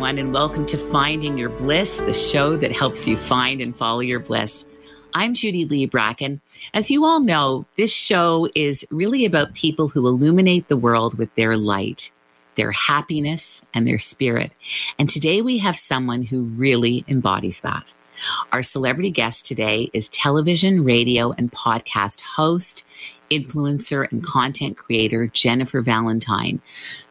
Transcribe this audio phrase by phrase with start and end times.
[0.00, 4.00] Everyone, and welcome to Finding Your Bliss, the show that helps you find and follow
[4.00, 4.64] your bliss.
[5.12, 6.40] I'm Judy Librach.
[6.72, 11.34] as you all know, this show is really about people who illuminate the world with
[11.34, 12.12] their light,
[12.54, 14.52] their happiness, and their spirit.
[14.98, 17.92] And today we have someone who really embodies that.
[18.52, 22.84] Our celebrity guest today is television, radio, and podcast host,
[23.30, 26.60] influencer, and content creator Jennifer Valentine,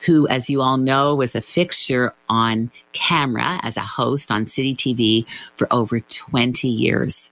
[0.05, 4.75] who, as you all know, was a fixture on camera as a host on City
[4.75, 7.31] TV for over 20 years.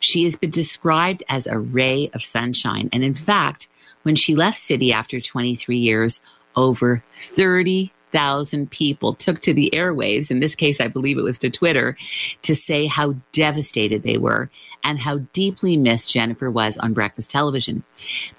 [0.00, 2.88] She has been described as a ray of sunshine.
[2.92, 3.68] And in fact,
[4.02, 6.20] when she left City after 23 years,
[6.54, 10.30] over 30,000 people took to the airwaves.
[10.30, 11.96] In this case, I believe it was to Twitter
[12.42, 14.50] to say how devastated they were
[14.82, 17.82] and how deeply missed Jennifer was on breakfast television.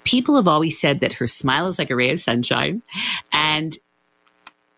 [0.04, 2.82] People have always said that her smile is like a ray of sunshine
[3.32, 3.78] and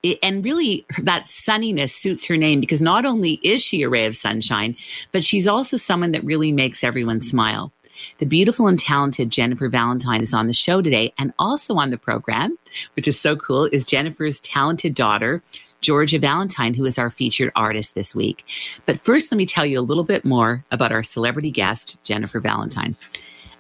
[0.03, 4.07] it, and really that sunniness suits her name because not only is she a ray
[4.07, 4.77] of sunshine,
[5.13, 7.73] but she's also someone that really makes everyone smile.
[8.19, 11.99] The beautiful and talented Jennifer Valentine is on the show today and also on the
[11.99, 12.57] program,
[12.97, 15.43] which is so cool, is Jennifer's talented daughter,
[15.81, 18.45] Georgia Valentine, who is our featured artist this week.
[18.87, 22.41] But first, let me tell you a little bit more about our celebrity guest, Jennifer
[22.41, 22.97] Valentine.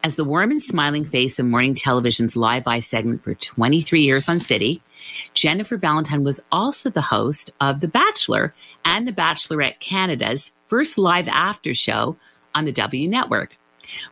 [0.02, 4.28] As the warm and smiling face of morning television's Live Eye segment for 23 years
[4.28, 4.82] on City,
[5.34, 11.28] Jennifer Valentine was also the host of The Bachelor and The Bachelorette Canada's first live
[11.28, 12.16] after show
[12.54, 13.56] on the W Network.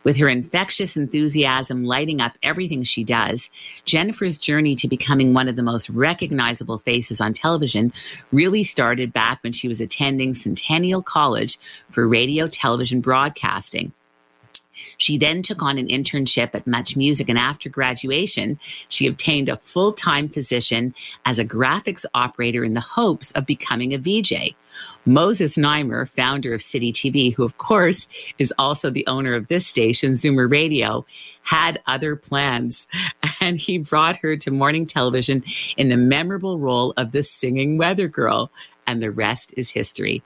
[0.03, 3.49] With her infectious enthusiasm lighting up everything she does,
[3.85, 7.93] Jennifer's journey to becoming one of the most recognizable faces on television
[8.31, 13.93] really started back when she was attending Centennial College for radio television broadcasting.
[14.97, 19.57] She then took on an internship at Much Music, and after graduation, she obtained a
[19.57, 20.93] full time position
[21.25, 24.55] as a graphics operator in the hopes of becoming a VJ.
[25.05, 28.07] Moses Znaimer, founder of City TV, who of course
[28.37, 31.05] is also the owner of this station, Zoomer Radio,
[31.43, 32.87] had other plans.
[33.41, 35.45] And he brought her to morning television
[35.77, 38.51] in the memorable role of the singing weather girl.
[38.85, 40.23] And the rest is history.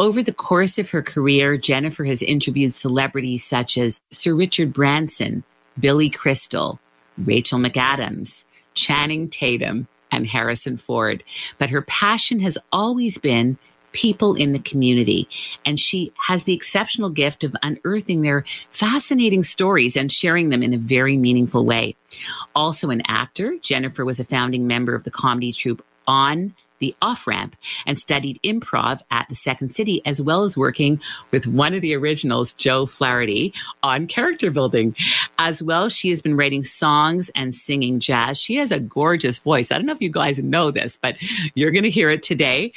[0.00, 5.44] Over the course of her career, Jennifer has interviewed celebrities such as Sir Richard Branson,
[5.78, 6.80] Billy Crystal,
[7.16, 11.22] Rachel McAdams, Channing Tatum, and Harrison Ford.
[11.58, 13.58] But her passion has always been
[13.92, 15.28] people in the community.
[15.64, 20.74] And she has the exceptional gift of unearthing their fascinating stories and sharing them in
[20.74, 21.96] a very meaningful way.
[22.54, 27.26] Also, an actor, Jennifer was a founding member of the comedy troupe On the off
[27.26, 31.82] ramp and studied improv at the Second City, as well as working with one of
[31.82, 34.96] the originals, Joe Flaherty, on character building.
[35.38, 38.40] As well, she has been writing songs and singing jazz.
[38.40, 39.70] She has a gorgeous voice.
[39.70, 41.16] I don't know if you guys know this, but
[41.54, 42.72] you're going to hear it today.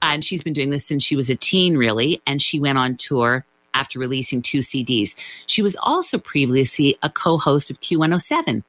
[0.00, 2.22] And she's been doing this since she was a teen, really.
[2.26, 5.14] And she went on tour after releasing two CDs.
[5.46, 8.62] She was also previously a co host of Q107.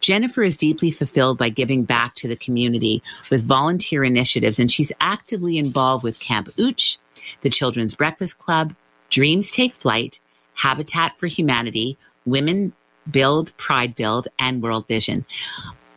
[0.00, 4.92] Jennifer is deeply fulfilled by giving back to the community with volunteer initiatives, and she's
[5.00, 6.98] actively involved with Camp Ooch,
[7.42, 8.74] the Children's Breakfast Club,
[9.10, 10.20] Dreams Take Flight,
[10.54, 12.72] Habitat for Humanity, Women
[13.10, 15.24] Build, Pride Build, and World Vision.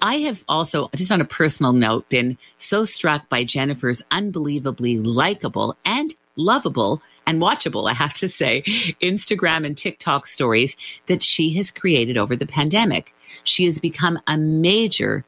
[0.02, 5.76] I have also, just on a personal note, been so struck by Jennifer's unbelievably likable
[5.84, 8.64] and lovable and watchable, I have to say,
[9.04, 10.76] Instagram and TikTok stories
[11.06, 13.14] that she has created over the pandemic.
[13.44, 15.24] She has become a major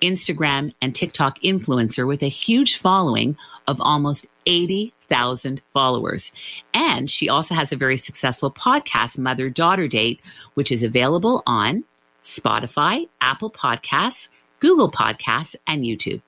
[0.00, 3.36] Instagram and TikTok influencer with a huge following
[3.66, 6.30] of almost 80,000 followers.
[6.72, 10.20] And she also has a very successful podcast, Mother Daughter Date,
[10.54, 11.82] which is available on
[12.22, 14.28] Spotify, Apple Podcasts,
[14.60, 16.22] Google Podcasts, and YouTube.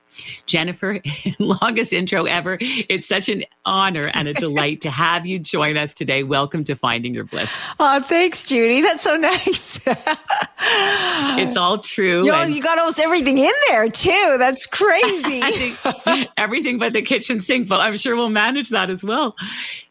[0.47, 1.01] Jennifer,
[1.39, 2.59] longest intro ever.
[2.61, 6.23] It's such an honor and a delight to have you join us today.
[6.23, 7.61] Welcome to Finding Your Bliss.
[7.79, 8.83] Oh, thanks, Judy.
[8.83, 9.81] That's so nice.
[11.39, 12.25] it's all true.
[12.25, 14.37] You, know, you got almost everything in there too.
[14.39, 15.75] That's crazy.
[16.37, 19.37] everything but the kitchen sink, but I'm sure we'll manage that as well.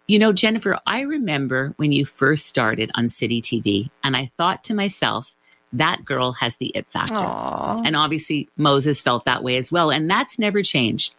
[0.08, 4.64] You know, Jennifer, I remember when you first started on City TV, and I thought
[4.66, 5.35] to myself,
[5.78, 7.14] that girl has the it factor.
[7.14, 7.84] Aww.
[7.86, 9.92] And obviously, Moses felt that way as well.
[9.92, 11.16] And that's never changed.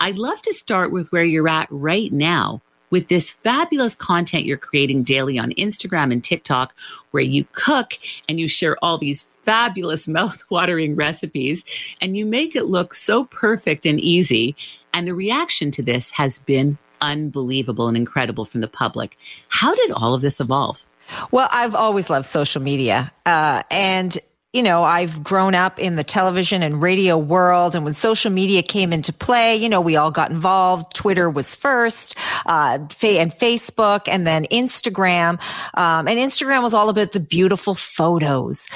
[0.00, 2.60] I'd love to start with where you're at right now
[2.92, 6.74] with this fabulous content you're creating daily on Instagram and TikTok,
[7.10, 7.94] where you cook
[8.28, 11.64] and you share all these fabulous mouth-watering recipes
[12.00, 14.54] and you make it look so perfect and easy.
[14.92, 19.16] And the reaction to this has been unbelievable and incredible from the public.
[19.48, 20.84] How did all of this evolve?
[21.30, 23.12] Well, I've always loved social media.
[23.26, 24.18] Uh, and
[24.52, 27.74] you know, I've grown up in the television and radio world.
[27.74, 30.94] And when social media came into play, you know, we all got involved.
[30.94, 32.90] Twitter was first, uh, and
[33.32, 35.40] Facebook, and then Instagram.
[35.74, 38.66] Um, and Instagram was all about the beautiful photos.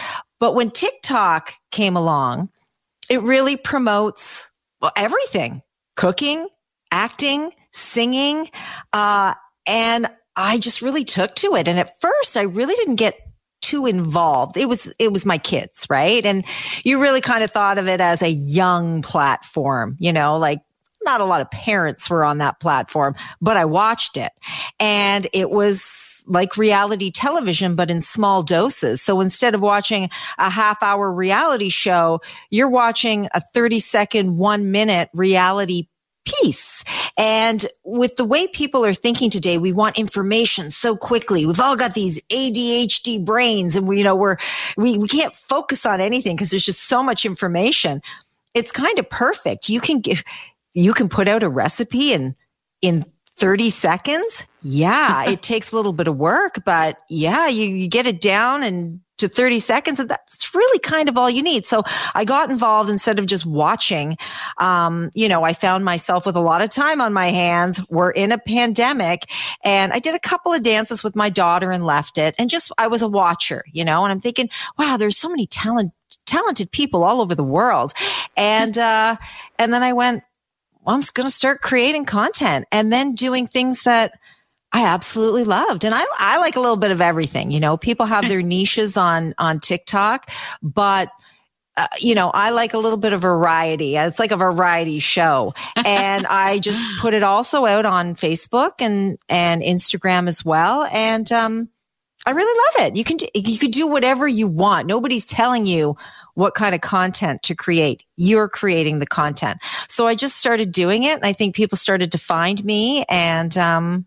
[0.40, 2.48] But when TikTok came along,
[3.10, 4.50] it really promotes
[4.80, 5.62] well, everything
[5.94, 6.48] cooking,
[6.90, 8.48] acting, singing.
[8.92, 9.34] Uh,
[9.66, 11.68] and I just really took to it.
[11.68, 13.20] And at first, I really didn't get
[13.62, 14.56] too involved.
[14.56, 16.24] It was, it was my kids, right?
[16.24, 16.44] And
[16.84, 20.60] you really kind of thought of it as a young platform, you know, like
[21.06, 24.32] not a lot of parents were on that platform, but I watched it
[24.78, 29.00] and it was like reality television, but in small doses.
[29.00, 34.70] So instead of watching a half hour reality show, you're watching a 30 second, one
[34.70, 35.88] minute reality
[36.26, 36.84] piece.
[37.18, 41.46] And with the way people are thinking today, we want information so quickly.
[41.46, 44.36] We've all got these ADHD brains and we, you know, we're,
[44.76, 48.02] we, we can't focus on anything because there's just so much information.
[48.52, 49.70] It's kind of perfect.
[49.70, 50.22] You can give,
[50.74, 52.34] you can put out a recipe and
[52.82, 53.04] in
[53.36, 54.46] 30 seconds.
[54.62, 58.62] Yeah, it takes a little bit of work, but yeah, you, you get it down
[58.62, 61.64] and to 30 seconds and that's really kind of all you need.
[61.64, 61.82] So
[62.14, 64.16] i got involved instead of just watching
[64.58, 67.80] um, you know i found myself with a lot of time on my hands.
[67.88, 69.30] We're in a pandemic
[69.64, 72.72] and i did a couple of dances with my daughter and left it and just
[72.76, 75.92] i was a watcher you know and i'm thinking wow there's so many talent
[76.24, 77.92] talented people all over the world.
[78.36, 79.16] And uh
[79.58, 80.22] and then i went
[80.86, 84.12] well, i'm going to start creating content and then doing things that
[84.72, 85.84] I absolutely loved.
[85.84, 87.50] And I, I like a little bit of everything.
[87.50, 90.28] You know, people have their niches on, on TikTok,
[90.62, 91.08] but
[91.78, 93.96] uh, you know, I like a little bit of variety.
[93.96, 95.54] It's like a variety show.
[95.84, 100.84] And I just put it also out on Facebook and, and Instagram as well.
[100.90, 101.68] And, um,
[102.26, 102.96] I really love it.
[102.96, 104.88] You can, you can do whatever you want.
[104.88, 105.96] Nobody's telling you
[106.36, 108.04] what kind of content to create.
[108.16, 109.58] You're creating the content.
[109.88, 113.56] So I just started doing it and I think people started to find me and,
[113.58, 114.06] um,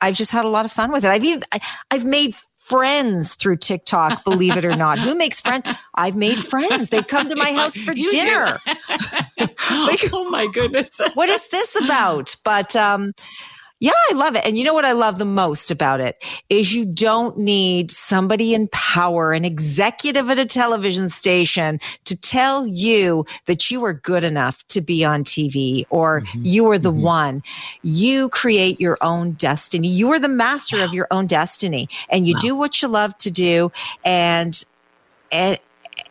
[0.00, 1.10] I've just had a lot of fun with it.
[1.10, 1.42] I've even,
[1.90, 2.34] I've made
[2.66, 4.98] friends through TikTok, believe it or not.
[4.98, 5.66] Who makes friends?
[5.94, 6.90] I've made friends.
[6.90, 8.58] They've come to my house for you dinner.
[9.38, 11.00] like, oh my goodness.
[11.14, 12.34] what is this about?
[12.44, 13.12] But um
[13.78, 14.46] yeah, I love it.
[14.46, 16.16] And you know what I love the most about it
[16.48, 22.66] is you don't need somebody in power, an executive at a television station to tell
[22.66, 26.40] you that you are good enough to be on TV or mm-hmm.
[26.42, 27.02] you are the mm-hmm.
[27.02, 27.42] one.
[27.82, 29.88] You create your own destiny.
[29.88, 30.84] You are the master wow.
[30.86, 32.40] of your own destiny and you wow.
[32.40, 33.70] do what you love to do.
[34.06, 34.64] And,
[35.30, 35.58] and,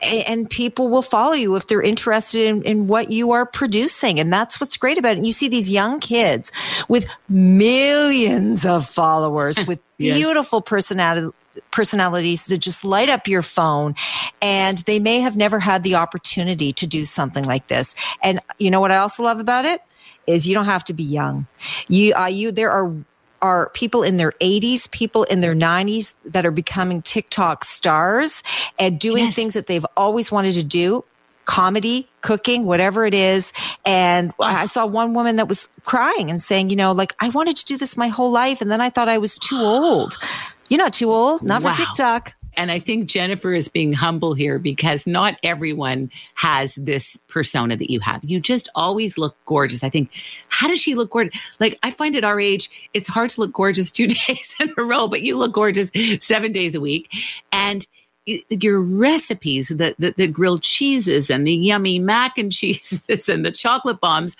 [0.05, 4.19] and people will follow you if they're interested in, in what you are producing.
[4.19, 5.25] And that's what's great about it.
[5.25, 6.51] You see these young kids
[6.87, 10.17] with millions of followers with yes.
[10.17, 11.29] beautiful personality
[11.71, 13.95] personalities that just light up your phone
[14.41, 17.95] and they may have never had the opportunity to do something like this.
[18.21, 19.81] And you know what I also love about it
[20.27, 21.47] is you don't have to be young.
[21.87, 22.93] You uh, you there are
[23.41, 28.43] are people in their 80s, people in their 90s that are becoming TikTok stars
[28.79, 29.35] and doing yes.
[29.35, 31.03] things that they've always wanted to do
[31.45, 33.53] comedy, cooking, whatever it is.
[33.85, 37.55] And I saw one woman that was crying and saying, you know, like, I wanted
[37.57, 38.61] to do this my whole life.
[38.61, 40.17] And then I thought I was too old.
[40.69, 41.73] You're not too old, not wow.
[41.73, 42.33] for TikTok.
[42.57, 47.91] And I think Jennifer is being humble here because not everyone has this persona that
[47.91, 48.23] you have.
[48.23, 49.83] You just always look gorgeous.
[49.83, 50.09] I think,
[50.49, 51.39] how does she look gorgeous?
[51.59, 54.83] Like, I find at our age, it's hard to look gorgeous two days in a
[54.83, 57.09] row, but you look gorgeous seven days a week.
[57.51, 57.85] And
[58.49, 63.51] your recipes, the, the, the, grilled cheeses and the yummy mac and cheeses and the
[63.51, 64.35] chocolate bombs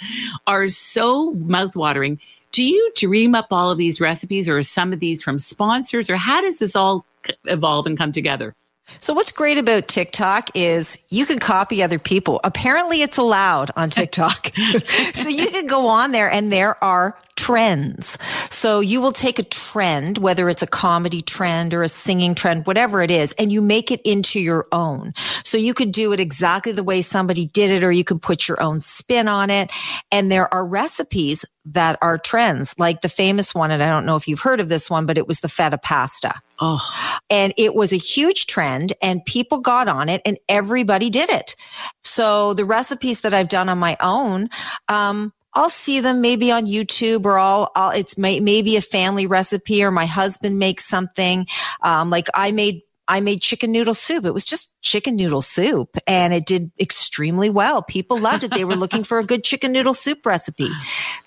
[0.48, 2.20] are so mouthwatering.
[2.56, 6.16] Do you dream up all of these recipes or some of these from sponsors or
[6.16, 7.06] how does this all
[7.46, 8.56] evolve and come together.
[9.00, 12.40] So what's great about TikTok is you can copy other people.
[12.44, 14.52] Apparently it's allowed on TikTok.
[15.14, 18.18] so you can go on there and there are trends.
[18.50, 22.66] So you will take a trend, whether it's a comedy trend or a singing trend,
[22.66, 25.14] whatever it is, and you make it into your own.
[25.44, 28.48] So you could do it exactly the way somebody did it, or you could put
[28.48, 29.70] your own spin on it.
[30.12, 33.72] And there are recipes that are trends, like the famous one.
[33.72, 35.78] And I don't know if you've heard of this one, but it was the feta
[35.78, 36.36] pasta.
[36.60, 36.82] Oh.
[37.30, 41.56] And it was a huge trend and people got on it and everybody did it.
[42.04, 44.50] So the recipes that I've done on my own,
[44.88, 49.26] um, I'll see them maybe on YouTube or I'll, I'll it's may, maybe a family
[49.26, 51.48] recipe or my husband makes something.
[51.82, 54.26] Um, like I made I made chicken noodle soup.
[54.26, 57.84] It was just chicken noodle soup and it did extremely well.
[57.84, 58.52] People loved it.
[58.52, 60.70] They were looking for a good chicken noodle soup recipe.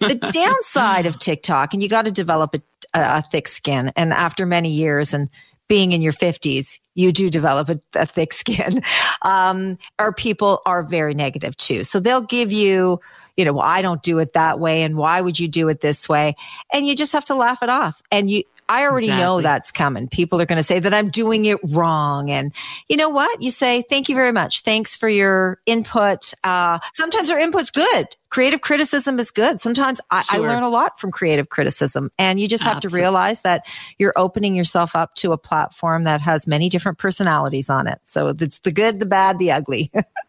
[0.01, 2.63] The downside of TikTok, and you got to develop a,
[2.95, 3.93] a, thick skin.
[3.97, 5.29] And after many years and
[5.69, 8.83] being in your 50s, you do develop a, a thick skin.
[9.23, 11.83] Um, or people are very negative too.
[11.83, 13.01] So they'll give you,
[13.37, 14.85] you know, well, I don't do it that way.
[14.85, 16.37] And why would you do it this way?
[16.73, 18.01] And you just have to laugh it off.
[18.13, 19.25] And you, I already exactly.
[19.25, 20.09] know that's coming.
[20.09, 22.31] People are going to say that I'm doing it wrong.
[22.31, 22.53] And
[22.89, 23.43] you know what?
[23.43, 24.61] You say, thank you very much.
[24.61, 26.35] Thanks for your input.
[26.45, 28.09] Uh, sometimes our input's good.
[28.31, 29.61] Creative criticism is good.
[29.61, 30.45] Sometimes I, sure.
[30.45, 32.11] I learn a lot from creative criticism.
[32.19, 32.99] And you just have Absolutely.
[32.99, 33.65] to realize that
[33.99, 38.01] you're opening yourself up to a platform that has many different personalities on it.
[38.05, 39.91] So it's the good, the bad, the ugly.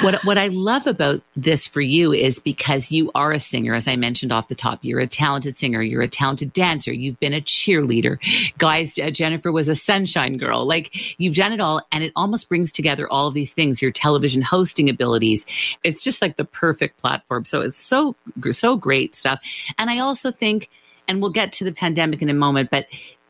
[0.00, 3.86] what what I love about this for you is because you are a singer, as
[3.86, 4.80] I mentioned off the top.
[4.82, 5.82] You're a talented singer.
[5.82, 6.92] You're a talented dancer.
[6.92, 8.18] You've been a cheerleader.
[8.58, 10.64] Guys, uh, Jennifer was a sunshine girl.
[10.66, 13.82] Like you've done it all, and it almost brings together all of these things.
[13.82, 15.44] Your television hosting abilities.
[15.84, 17.44] It's just like the perfect platform.
[17.44, 18.16] So it's so
[18.50, 19.40] so great stuff.
[19.78, 20.70] And I also think
[21.08, 22.86] and we'll get to the pandemic in a moment, but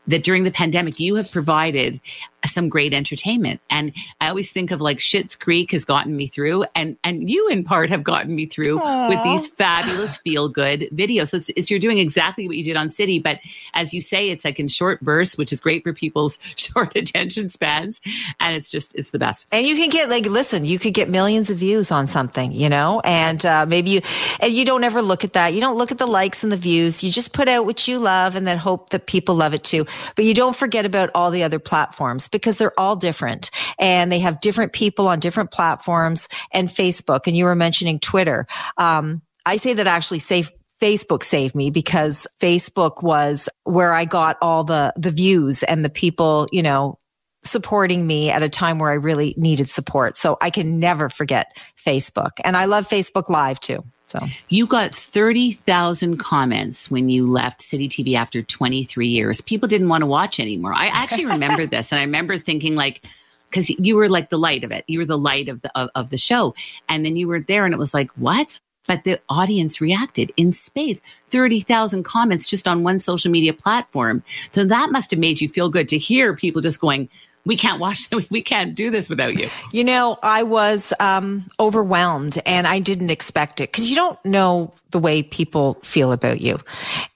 [0.09, 2.01] that during the pandemic, you have provided
[2.45, 3.61] some great entertainment.
[3.69, 7.49] And I always think of like Schitt's Creek has gotten me through and, and you
[7.49, 9.09] in part have gotten me through Aww.
[9.09, 11.29] with these fabulous feel good videos.
[11.29, 13.19] So it's, it's, you're doing exactly what you did on City.
[13.19, 13.39] But
[13.73, 17.49] as you say, it's like in short bursts, which is great for people's short attention
[17.49, 17.99] spans.
[18.39, 19.47] And it's just, it's the best.
[19.51, 22.69] And you can get like, listen, you could get millions of views on something, you
[22.69, 24.01] know, and uh, maybe you,
[24.39, 25.53] and you don't ever look at that.
[25.53, 27.03] You don't look at the likes and the views.
[27.03, 29.85] You just put out what you love and then hope that people love it too.
[30.15, 34.19] But you don't forget about all the other platforms because they're all different and they
[34.19, 37.21] have different people on different platforms and Facebook.
[37.25, 38.45] And you were mentioning Twitter.
[38.77, 44.37] Um, I say that actually safe Facebook saved me because Facebook was where I got
[44.41, 46.98] all the the views and the people, you know,
[47.43, 50.17] supporting me at a time where I really needed support.
[50.17, 52.31] So I can never forget Facebook.
[52.43, 53.83] And I love Facebook Live too.
[54.03, 59.39] So you got 30,000 comments when you left City TV after 23 years.
[59.39, 60.73] People didn't want to watch anymore.
[60.73, 63.05] I actually remember this and I remember thinking like
[63.51, 64.83] cuz you were like the light of it.
[64.87, 66.55] You were the light of the of, of the show.
[66.87, 70.51] And then you were there and it was like, "What?" But the audience reacted in
[70.51, 70.99] spades.
[71.29, 74.23] 30,000 comments just on one social media platform.
[74.51, 77.07] So that must have made you feel good to hear people just going,
[77.45, 79.49] we can't watch we can't do this without you.
[79.71, 84.73] You know i was um, overwhelmed and i didn't expect it because you don't know
[84.91, 86.59] the way people feel about you.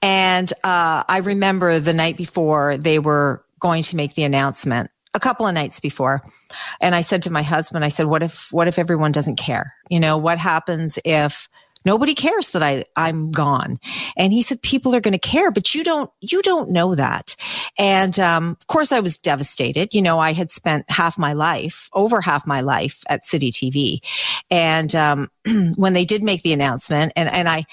[0.02, 5.20] And uh, i remember the night before they were going to make the announcement a
[5.20, 6.22] couple of nights before
[6.80, 9.74] and i said to my husband i said what if what if everyone doesn't care?
[9.88, 11.48] You know what happens if
[11.84, 13.78] Nobody cares that I, I'm gone.
[14.16, 17.36] And he said, people are going to care, but you don't, you don't know that.
[17.78, 19.92] And, um, of course I was devastated.
[19.92, 23.98] You know, I had spent half my life, over half my life at City TV.
[24.50, 25.30] And, um,
[25.76, 27.66] when they did make the announcement and, and I,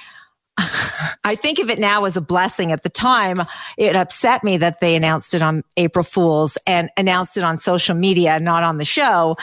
[1.23, 2.71] I think of it now as a blessing.
[2.71, 3.43] At the time,
[3.77, 7.95] it upset me that they announced it on April Fools and announced it on social
[7.95, 9.37] media, not on the show.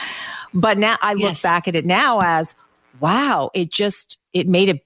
[0.53, 1.41] But now I look yes.
[1.41, 2.55] back at it now as,
[2.99, 4.81] wow, it just, it made it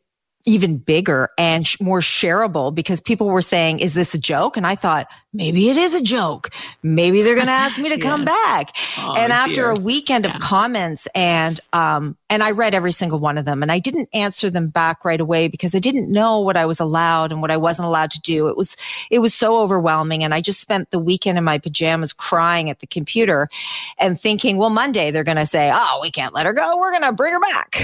[0.46, 4.58] even bigger and sh- more shareable because people were saying, is this a joke?
[4.58, 6.50] And I thought, maybe it is a joke.
[6.84, 8.04] Maybe they're going to ask me to yes.
[8.04, 8.70] come back.
[8.98, 9.72] Oh, and after dear.
[9.72, 10.32] a weekend yeah.
[10.34, 14.10] of comments and, um, and I read every single one of them and I didn't
[14.14, 17.52] answer them back right away because I didn't know what I was allowed and what
[17.52, 18.48] I wasn't allowed to do.
[18.48, 18.76] It was,
[19.10, 20.24] it was so overwhelming.
[20.24, 23.50] And I just spent the weekend in my pajamas crying at the computer
[23.98, 26.78] and thinking, well, Monday they're going to say, oh, we can't let her go.
[26.78, 27.76] We're going to bring her back.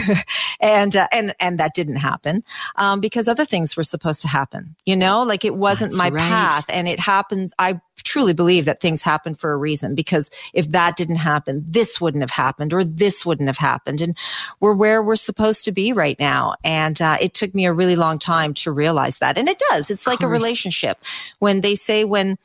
[0.60, 2.44] and, uh, and, and that didn't happen,
[2.76, 6.10] um, because other things were supposed to happen, you know, like it wasn't That's my
[6.10, 6.22] right.
[6.22, 7.54] path and it happens.
[7.60, 12.00] I truly believe that things happen for a reason because if that didn't happen, this
[12.00, 14.02] wouldn't have happened or this wouldn't have happened.
[14.02, 14.18] And
[14.60, 16.56] we're where we're supposed to be right now.
[16.64, 19.38] And uh, it took me a really long time to realize that.
[19.38, 19.92] And it does.
[19.92, 21.00] It's like a relationship.
[21.40, 22.38] When they say when,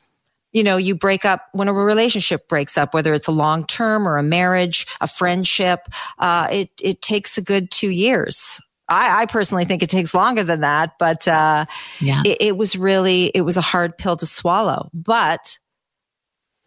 [0.51, 4.07] you know, you break up when a relationship breaks up, whether it's a long term
[4.07, 5.87] or a marriage, a friendship,
[6.19, 8.61] uh, it it takes a good two years.
[8.87, 11.65] I, I, personally think it takes longer than that, but uh,
[11.99, 14.89] yeah, it, it was really it was a hard pill to swallow.
[14.93, 15.57] But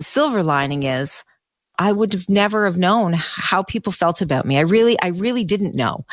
[0.00, 1.24] silver lining is
[1.78, 4.58] I would have never have known how people felt about me.
[4.58, 6.04] I really, I really didn't know.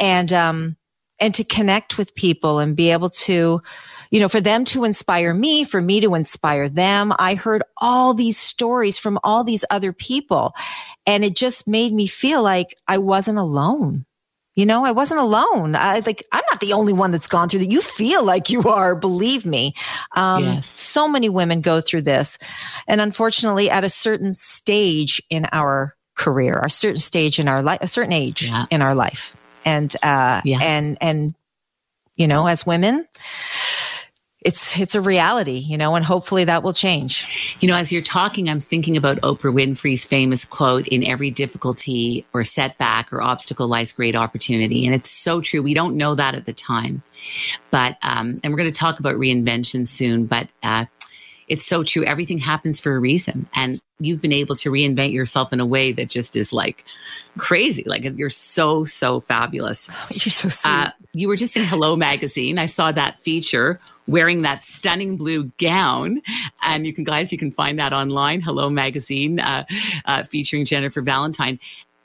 [0.00, 0.76] And, um,
[1.20, 3.60] and to connect with people and be able to,
[4.10, 7.12] you know, for them to inspire me, for me to inspire them.
[7.16, 10.52] I heard all these stories from all these other people
[11.06, 14.04] and it just made me feel like I wasn't alone.
[14.54, 15.74] You know, I wasn't alone.
[15.74, 17.70] I like, I'm not the only one that's gone through that.
[17.70, 19.74] You feel like you are, believe me.
[20.14, 20.66] Um, yes.
[20.78, 22.36] so many women go through this.
[22.86, 27.78] And unfortunately, at a certain stage in our career, a certain stage in our life,
[27.80, 28.66] a certain age yeah.
[28.70, 29.34] in our life.
[29.64, 30.58] And, uh, yeah.
[30.60, 31.34] and, and,
[32.16, 33.06] you know, as women,
[34.44, 37.56] it's it's a reality, you know, and hopefully that will change.
[37.60, 42.26] You know, as you're talking, I'm thinking about Oprah Winfrey's famous quote: "In every difficulty
[42.32, 45.62] or setback or obstacle lies great opportunity," and it's so true.
[45.62, 47.02] We don't know that at the time,
[47.70, 50.48] but um, and we're going to talk about reinvention soon, but.
[50.62, 50.86] Uh,
[51.48, 52.02] it's so true.
[52.04, 53.46] Everything happens for a reason.
[53.54, 56.82] And you've been able to reinvent yourself in a way that just is like
[57.36, 57.82] crazy.
[57.84, 59.90] Like you're so, so fabulous.
[60.10, 60.70] You're so sweet.
[60.70, 62.58] Uh, you were just in Hello Magazine.
[62.58, 66.20] I saw that feature wearing that stunning blue gown.
[66.62, 69.64] And you can, guys, you can find that online, Hello Magazine, uh,
[70.04, 71.58] uh, featuring Jennifer Valentine.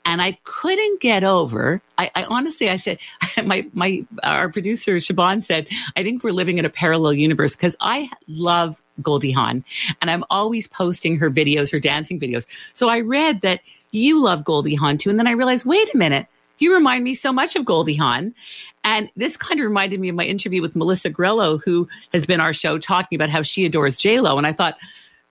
[0.04, 1.82] And I couldn't get over.
[1.98, 2.98] I, I honestly, I said,
[3.44, 7.76] my my our producer Siobhan said, I think we're living in a parallel universe because
[7.80, 9.64] I love Goldie Hawn,
[10.00, 12.46] and I'm always posting her videos, her dancing videos.
[12.72, 15.98] So I read that you love Goldie Hawn too, and then I realized, wait a
[15.98, 16.26] minute,
[16.58, 18.34] you remind me so much of Goldie Hawn.
[18.84, 22.40] And this kind of reminded me of my interview with Melissa Grelo, who has been
[22.40, 24.38] our show talking about how she adores J Lo.
[24.38, 24.78] And I thought,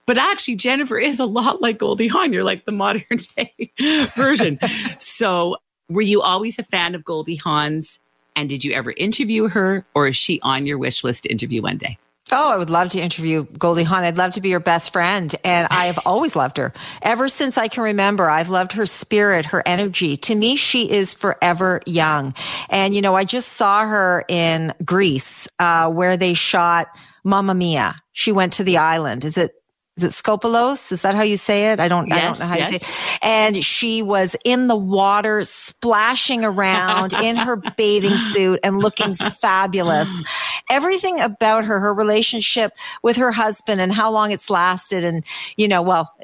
[0.06, 2.32] but actually, Jennifer is a lot like Goldie Hawn.
[2.32, 3.04] You're like the modern
[3.36, 3.72] day
[4.16, 4.58] version.
[4.98, 5.56] so,
[5.90, 7.98] were you always a fan of Goldie Hawn's?
[8.34, 11.60] And did you ever interview her, or is she on your wish list to interview
[11.60, 11.98] one day?
[12.30, 14.04] Oh, I would love to interview Goldie Hawn.
[14.04, 15.34] I'd love to be your best friend.
[15.44, 16.72] And I have always loved her.
[17.00, 20.16] Ever since I can remember, I've loved her spirit, her energy.
[20.16, 22.34] To me, she is forever young.
[22.68, 26.88] And, you know, I just saw her in Greece, uh, where they shot
[27.24, 27.96] Mamma Mia.
[28.12, 29.24] She went to the island.
[29.24, 29.52] Is it
[29.98, 30.92] is it Skopelos?
[30.92, 31.80] Is that how you say it?
[31.80, 32.72] I don't, yes, I don't know how yes.
[32.72, 33.24] you say it.
[33.24, 40.22] And she was in the water splashing around in her bathing suit and looking fabulous.
[40.70, 45.02] Everything about her, her relationship with her husband and how long it's lasted.
[45.02, 45.24] And,
[45.56, 46.14] you know, well,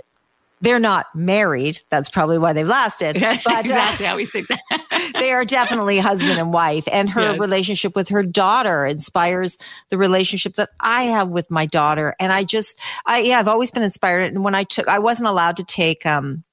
[0.65, 1.81] they're not married.
[1.91, 3.23] That's probably why they've lasted.
[3.45, 4.07] But, exactly.
[4.07, 5.13] Uh, I always think that.
[5.19, 6.89] they are definitely husband and wife.
[6.91, 7.39] And her yes.
[7.39, 9.59] relationship with her daughter inspires
[9.91, 12.15] the relationship that I have with my daughter.
[12.19, 14.33] And I just, I, yeah, I've always been inspired.
[14.33, 16.45] And when I took, I wasn't allowed to take, um,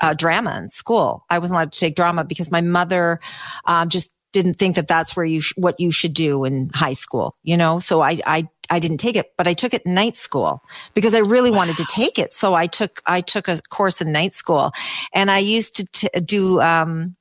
[0.00, 1.24] uh, drama in school.
[1.30, 3.20] I wasn't allowed to take drama because my mother
[3.66, 6.94] um, just didn't think that that's where you sh- what you should do in high
[6.94, 9.94] school you know so i i I didn't take it, but I took it in
[9.94, 10.62] night school
[10.94, 11.58] because I really wow.
[11.58, 12.32] wanted to take it.
[12.32, 14.72] So I took I took a course in night school,
[15.12, 17.16] and I used to t- do um,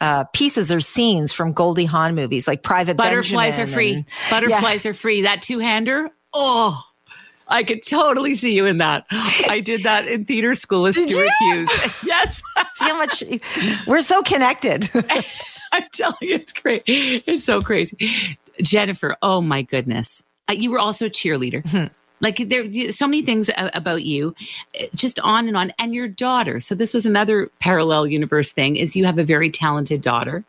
[0.00, 3.92] uh, pieces or scenes from Goldie Hawn movies, like Private Butterflies Benjamin are free.
[3.94, 4.90] And, Butterflies yeah.
[4.90, 5.22] are free.
[5.22, 6.10] That two hander.
[6.34, 6.82] Oh,
[7.48, 9.06] I could totally see you in that.
[9.10, 11.54] I did that in theater school with did Stuart you?
[11.54, 11.70] Hughes.
[12.06, 12.42] yes.
[12.74, 13.22] see how much
[13.86, 14.88] we're so connected.
[15.72, 16.82] I'm telling you, it's great.
[16.86, 18.38] It's so crazy.
[18.62, 20.22] Jennifer, oh my goodness.
[20.48, 21.62] Uh, you were also a cheerleader.
[21.62, 21.92] Mm-hmm.
[22.20, 24.34] Like there, so many things about you,
[24.80, 25.72] uh, just on and on.
[25.78, 26.60] And your daughter.
[26.60, 28.76] So this was another parallel universe thing.
[28.76, 30.44] Is you have a very talented daughter,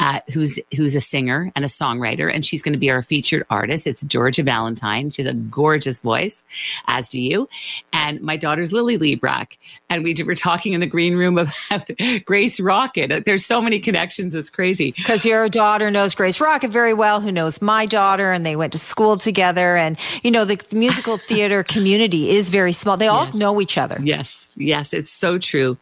[0.00, 3.44] uh, who's who's a singer and a songwriter, and she's going to be our featured
[3.50, 3.86] artist.
[3.86, 5.10] It's Georgia Valentine.
[5.10, 6.44] She has a gorgeous voice,
[6.86, 7.48] as do you.
[7.92, 9.56] And my daughter's Lily Librach,
[9.90, 11.38] and we were talking in the green room
[11.70, 11.90] about
[12.24, 13.24] Grace Rocket.
[13.24, 14.92] There's so many connections; it's crazy.
[14.92, 18.72] Because your daughter knows Grace Rocket very well, who knows my daughter, and they went
[18.72, 19.76] to school together.
[19.76, 22.96] And you know, the, the musical theater community is very small.
[22.96, 23.34] They all yes.
[23.34, 23.98] know each other.
[24.00, 25.76] Yes, yes, it's so true.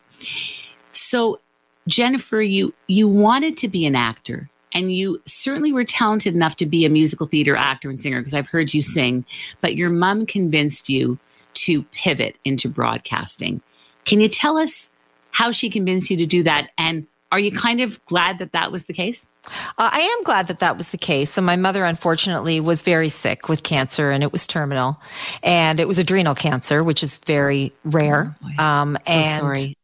[0.92, 1.40] So
[1.86, 6.66] Jennifer, you you wanted to be an actor and you certainly were talented enough to
[6.66, 9.24] be a musical theater actor and singer because I've heard you sing,
[9.60, 11.18] but your mom convinced you
[11.54, 13.62] to pivot into broadcasting.
[14.04, 14.90] Can you tell us
[15.30, 18.70] how she convinced you to do that and are you kind of glad that that
[18.70, 19.26] was the case?
[19.46, 21.30] Uh, I am glad that that was the case.
[21.30, 25.00] So my mother, unfortunately, was very sick with cancer, and it was terminal,
[25.42, 28.36] and it was adrenal cancer, which is very rare.
[28.58, 29.75] Oh um, so and sorry.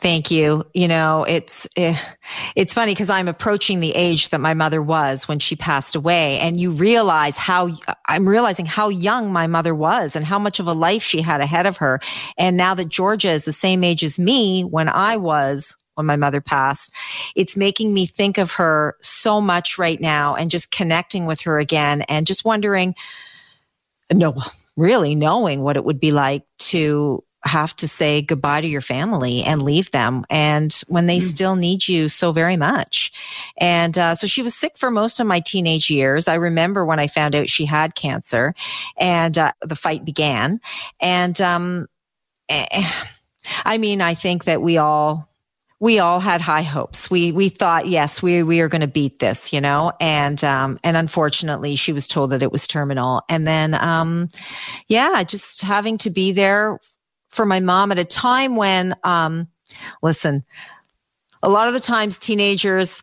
[0.00, 0.64] Thank you.
[0.74, 1.98] You know, it's eh,
[2.54, 6.38] it's funny because I'm approaching the age that my mother was when she passed away
[6.38, 7.70] and you realize how
[8.06, 11.40] I'm realizing how young my mother was and how much of a life she had
[11.40, 11.98] ahead of her.
[12.36, 16.16] And now that Georgia is the same age as me when I was when my
[16.16, 16.92] mother passed,
[17.34, 21.58] it's making me think of her so much right now and just connecting with her
[21.58, 22.94] again and just wondering
[24.12, 24.36] no
[24.76, 29.42] really knowing what it would be like to have to say goodbye to your family
[29.42, 31.22] and leave them and when they mm.
[31.22, 33.12] still need you so very much
[33.56, 37.00] and uh, so she was sick for most of my teenage years i remember when
[37.00, 38.54] i found out she had cancer
[38.96, 40.60] and uh, the fight began
[41.00, 41.86] and um,
[42.48, 42.88] eh,
[43.64, 45.28] i mean i think that we all
[45.80, 47.10] we all had high hopes.
[47.10, 50.78] We we thought, yes, we we are going to beat this, you know, and um,
[50.82, 53.22] and unfortunately, she was told that it was terminal.
[53.28, 54.28] And then, um,
[54.88, 56.80] yeah, just having to be there
[57.28, 59.48] for my mom at a time when, um,
[60.02, 60.44] listen,
[61.42, 63.02] a lot of the times teenagers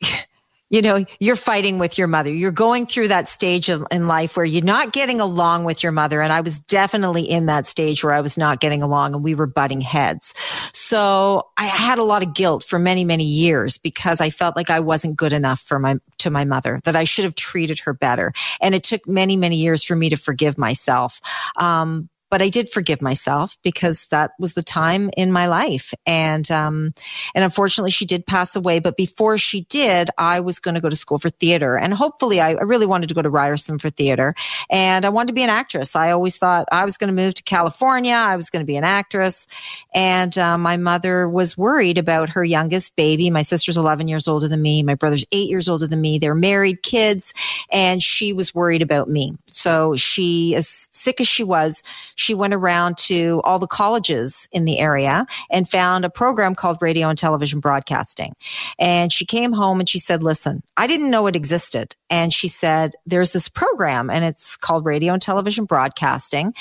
[0.70, 2.30] you know, you're fighting with your mother.
[2.30, 6.22] You're going through that stage in life where you're not getting along with your mother.
[6.22, 9.34] And I was definitely in that stage where I was not getting along and we
[9.34, 10.32] were butting heads.
[10.72, 14.70] So I had a lot of guilt for many, many years because I felt like
[14.70, 17.92] I wasn't good enough for my, to my mother, that I should have treated her
[17.92, 18.32] better.
[18.60, 21.20] And it took many, many years for me to forgive myself.
[21.56, 25.92] Um, but I did forgive myself because that was the time in my life.
[26.06, 26.92] And, um,
[27.34, 28.78] and unfortunately she did pass away.
[28.78, 32.40] But before she did, I was going to go to school for theater and hopefully
[32.40, 34.34] I, I, really wanted to go to Ryerson for theater
[34.70, 35.96] and I wanted to be an actress.
[35.96, 38.14] I always thought I was going to move to California.
[38.14, 39.48] I was going to be an actress.
[39.92, 43.28] And, uh, my mother was worried about her youngest baby.
[43.30, 44.84] My sister's 11 years older than me.
[44.84, 46.18] My brother's eight years older than me.
[46.18, 47.34] They're married kids
[47.72, 49.36] and she was worried about me.
[49.46, 51.82] So she, as sick as she was,
[52.20, 56.76] she went around to all the colleges in the area and found a program called
[56.82, 58.34] radio and television broadcasting.
[58.78, 61.96] And she came home and she said, listen, I didn't know it existed.
[62.10, 66.52] And she said, there's this program and it's called radio and television broadcasting.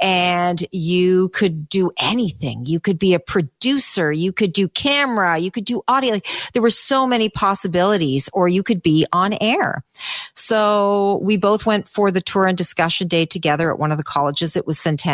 [0.00, 2.66] And you could do anything.
[2.66, 4.12] You could be a producer.
[4.12, 5.38] You could do camera.
[5.38, 6.20] You could do audio.
[6.52, 9.82] There were so many possibilities or you could be on air.
[10.34, 14.04] So we both went for the tour and discussion day together at one of the
[14.04, 14.56] colleges.
[14.56, 15.07] It was Centennial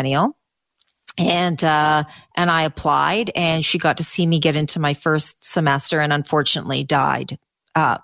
[1.17, 2.03] and uh,
[2.35, 6.11] and I applied, and she got to see me get into my first semester, and
[6.11, 7.39] unfortunately died.
[7.73, 7.97] Uh,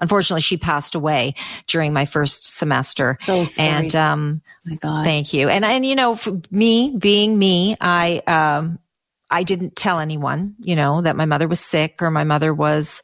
[0.00, 1.34] unfortunately, she passed away
[1.66, 3.18] during my first semester.
[3.22, 3.46] So.
[3.58, 5.48] And um, my God, thank you.
[5.48, 6.18] And and you know,
[6.50, 8.78] me being me, I um,
[9.30, 13.02] I didn't tell anyone, you know, that my mother was sick or my mother was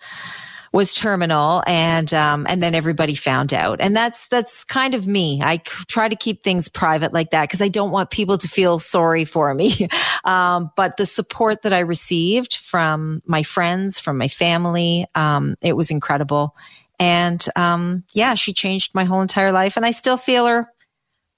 [0.73, 3.81] was terminal and um, and then everybody found out.
[3.81, 5.43] And that's that's kind of me.
[5.43, 8.79] I try to keep things private like that because i don't want people to feel
[8.79, 9.89] sorry for me.
[10.23, 15.77] Um, but the support that i received from my friends from my family um, it
[15.77, 16.55] was incredible.
[16.99, 20.71] And um, yeah she changed my whole entire life and i still feel her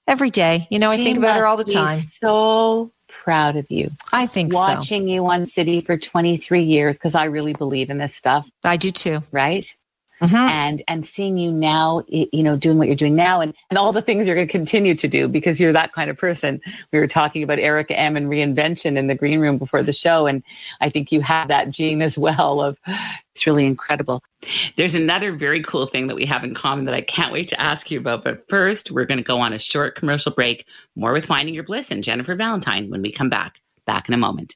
[0.05, 0.67] every day.
[0.69, 2.01] You know she i think about her all the time.
[2.01, 2.91] so
[3.23, 3.89] proud of you.
[4.11, 5.13] I think Watching so.
[5.13, 8.49] you on City for 23 years, because I really believe in this stuff.
[8.63, 9.23] I do too.
[9.31, 9.73] Right?
[10.23, 10.35] Mm-hmm.
[10.35, 13.91] And and seeing you now, you know, doing what you're doing now, and, and all
[13.91, 16.61] the things you're going to continue to do because you're that kind of person.
[16.93, 20.25] We were talking about Erica M and reinvention in the green room before the show,
[20.25, 20.41] and
[20.79, 22.61] I think you have that gene as well.
[22.61, 22.77] Of
[23.31, 24.23] it's really incredible.
[24.77, 27.59] There's another very cool thing that we have in common that I can't wait to
[27.59, 28.23] ask you about.
[28.23, 30.65] But first, we're going to go on a short commercial break.
[30.95, 33.59] More with Finding Your Bliss and Jennifer Valentine when we come back.
[33.85, 34.55] Back in a moment.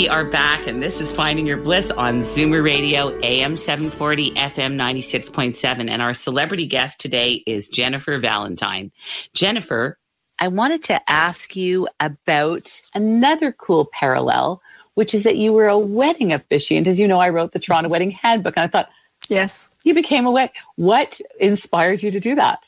[0.00, 4.74] We are back, and this is Finding Your Bliss on Zoomer Radio, AM 740, FM
[4.74, 5.90] 96.7.
[5.90, 8.92] And our celebrity guest today is Jennifer Valentine.
[9.34, 9.98] Jennifer,
[10.38, 14.62] I wanted to ask you about another cool parallel,
[14.94, 16.86] which is that you were a wedding officiant.
[16.86, 18.88] As you know, I wrote the Toronto Wedding Handbook, and I thought,
[19.28, 20.54] yes, you became a wedding.
[20.76, 22.66] What inspired you to do that?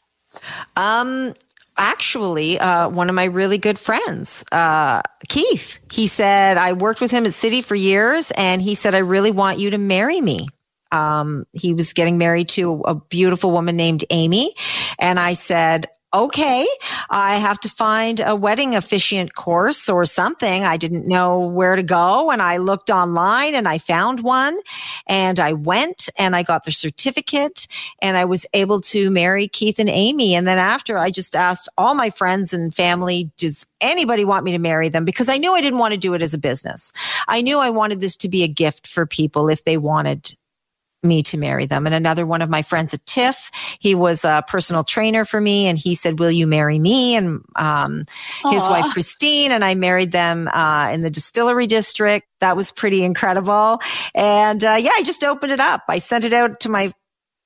[0.76, 1.32] Um,
[1.76, 5.78] actually uh, one of my really good friends, uh, Keith.
[5.90, 9.30] He said, I worked with him at City for years, and he said, I really
[9.30, 10.48] want you to marry me.
[10.90, 14.54] Um, he was getting married to a beautiful woman named Amy.
[14.98, 16.66] And I said, okay,
[17.10, 20.64] I have to find a wedding officiant course or something.
[20.64, 22.30] I didn't know where to go.
[22.30, 24.58] And I looked online and I found one
[25.06, 27.66] and I went and I got the certificate
[28.00, 30.34] and I was able to marry Keith and Amy.
[30.34, 34.52] And then after I just asked all my friends and family, does anybody want me
[34.52, 35.04] to marry them?
[35.04, 36.92] Because I knew I didn't want to do it as a business.
[37.28, 40.34] I knew I wanted this to be a gift for people if they wanted
[41.02, 41.86] me to marry them.
[41.86, 45.66] And another one of my friends at TIFF, he was a personal trainer for me
[45.66, 47.16] and he said, will you marry me?
[47.16, 48.04] And, um,
[48.50, 52.26] his wife, Christine, and I married them, uh, in the distillery district.
[52.40, 53.80] That was pretty incredible.
[54.14, 55.82] And, uh, yeah, I just opened it up.
[55.88, 56.92] I sent it out to my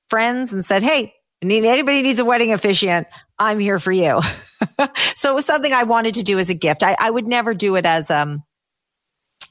[0.09, 3.07] friends and said, Hey, anybody needs a wedding officiant.
[3.39, 4.21] I'm here for you.
[5.15, 6.83] so it was something I wanted to do as a gift.
[6.83, 8.43] I, I would never do it as, um,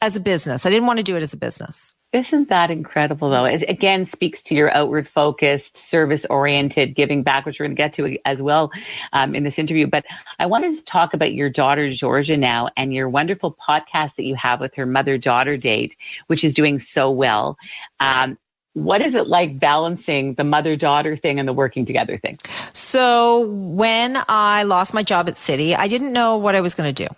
[0.00, 0.66] as a business.
[0.66, 1.95] I didn't want to do it as a business.
[2.12, 3.44] Isn't that incredible, though?
[3.44, 7.82] It again speaks to your outward focused, service oriented, giving back, which we're going to
[7.82, 8.70] get to as well
[9.12, 9.86] um, in this interview.
[9.86, 10.04] But
[10.38, 14.36] I wanted to talk about your daughter, Georgia, now and your wonderful podcast that you
[14.36, 15.96] have with her mother daughter date,
[16.28, 17.58] which is doing so well.
[18.00, 18.38] Um,
[18.74, 22.38] what is it like balancing the mother daughter thing and the working together thing?
[22.72, 26.94] So, when I lost my job at City, I didn't know what I was going
[26.94, 27.14] to do.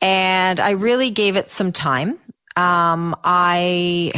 [0.00, 2.18] And I really gave it some time
[2.56, 4.12] um, I.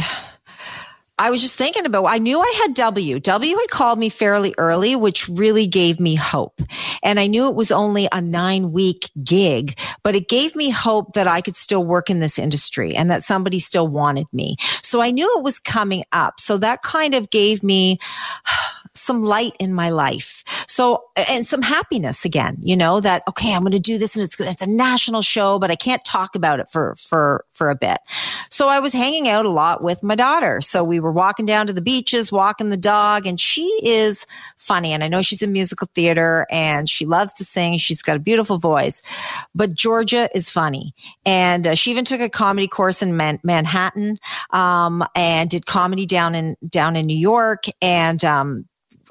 [1.19, 3.19] I was just thinking about, I knew I had W.
[3.19, 6.61] W had called me fairly early, which really gave me hope.
[7.01, 11.13] And I knew it was only a nine week gig, but it gave me hope
[11.13, 14.57] that I could still work in this industry and that somebody still wanted me.
[14.83, 16.39] So I knew it was coming up.
[16.39, 17.97] So that kind of gave me
[18.99, 20.43] some light in my life.
[20.67, 24.23] So, and some happiness again, you know, that, okay, I'm going to do this and
[24.23, 24.47] it's good.
[24.47, 27.97] It's a national show, but I can't talk about it for, for, for a bit.
[28.49, 30.61] So I was hanging out a lot with my daughter.
[30.61, 34.25] So we were walking down to the beaches, walking the dog, and she is
[34.57, 34.93] funny.
[34.93, 37.77] And I know she's in musical theater and she loves to sing.
[37.77, 39.01] She's got a beautiful voice,
[39.55, 40.93] but Georgia is funny.
[41.25, 44.17] And uh, she even took a comedy course in Man- Manhattan,
[44.51, 47.65] um, and did comedy down in, down in New York.
[47.81, 48.65] And, um,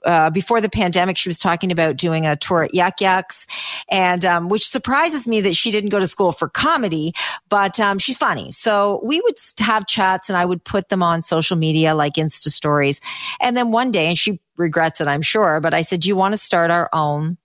[0.07, 3.47] uh, before the pandemic, she was talking about doing a tour at Yuk Yuk's,
[3.91, 7.13] and um, which surprises me that she didn't go to school for comedy,
[7.49, 8.53] but um, she's funny.
[8.53, 12.49] So we would have chats, and I would put them on social media like Insta
[12.49, 13.01] stories.
[13.41, 16.17] And then one day, and she regrets it, I'm sure, but I said, "Do you
[16.17, 17.37] want to start our own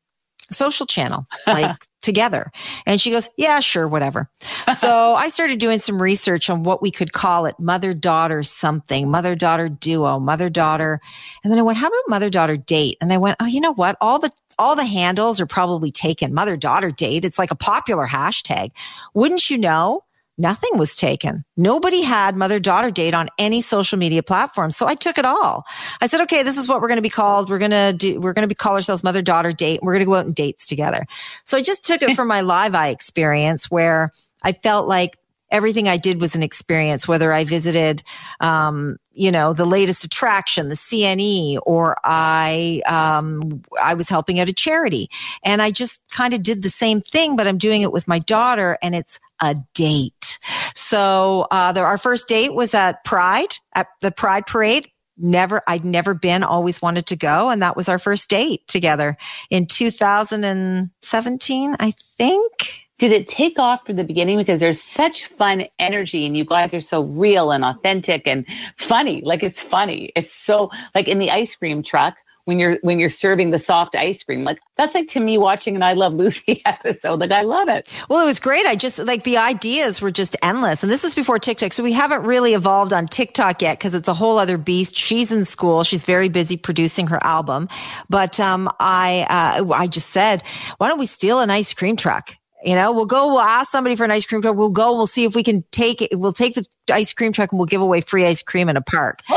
[0.52, 2.52] social channel, like together.
[2.86, 4.30] And she goes, yeah, sure, whatever.
[4.78, 9.10] so I started doing some research on what we could call it mother daughter something,
[9.10, 11.00] mother daughter duo, mother daughter.
[11.44, 12.98] And then I went, how about mother daughter date?
[13.02, 13.98] And I went, oh, you know what?
[14.02, 16.34] All the all the handles are probably taken.
[16.34, 17.26] Mother daughter date.
[17.26, 18.72] It's like a popular hashtag.
[19.14, 20.04] Wouldn't you know?
[20.38, 21.44] Nothing was taken.
[21.58, 24.72] Nobody had mother daughter date on any social media platform.
[24.72, 25.66] So I took it all.
[26.02, 27.50] I said, okay, this is what we're going to be called.
[27.50, 29.82] We're going to do, we're going to be call ourselves mother daughter date.
[29.84, 31.06] We're going to go out and dates together.
[31.46, 34.12] So I just took it from my live eye experience where
[34.44, 35.18] I felt like
[35.52, 38.02] everything I did was an experience, whether I visited,
[38.40, 44.50] um, you know, the latest attraction, the CNE, or I, um, I was helping at
[44.50, 45.10] a charity.
[45.44, 48.20] And I just kind of did the same thing, but I'm doing it with my
[48.20, 50.40] daughter and it's a date.
[50.74, 54.88] So, uh, our first date was at Pride, at the Pride Parade.
[55.18, 59.18] Never i'd never been always wanted to go and that was our first date together
[59.52, 64.38] in 2017 i think did it take off from the beginning?
[64.38, 68.46] Because there's such fun energy and you guys are so real and authentic and
[68.78, 69.24] funny.
[69.26, 70.12] Like it's funny.
[70.16, 73.96] It's so like in the ice cream truck when you're when you're serving the soft
[73.96, 77.20] ice cream like that's like to me watching an i love lucy episode.
[77.20, 77.92] Like i love it.
[78.08, 78.68] Well it was great.
[78.68, 80.84] I just like the ideas were just endless.
[80.84, 81.74] And this was before tiktok.
[81.74, 84.96] So we haven't really evolved on tiktok yet because it's a whole other beast.
[84.96, 85.84] She's in school.
[85.84, 87.68] She's very busy producing her album.
[88.10, 90.44] But um i uh, i just said
[90.78, 93.96] why don't we steal an ice cream truck you know, we'll go, we'll ask somebody
[93.96, 94.56] for an ice cream truck.
[94.56, 96.18] We'll go, we'll see if we can take it.
[96.18, 98.82] We'll take the ice cream truck and we'll give away free ice cream in a
[98.82, 99.22] park.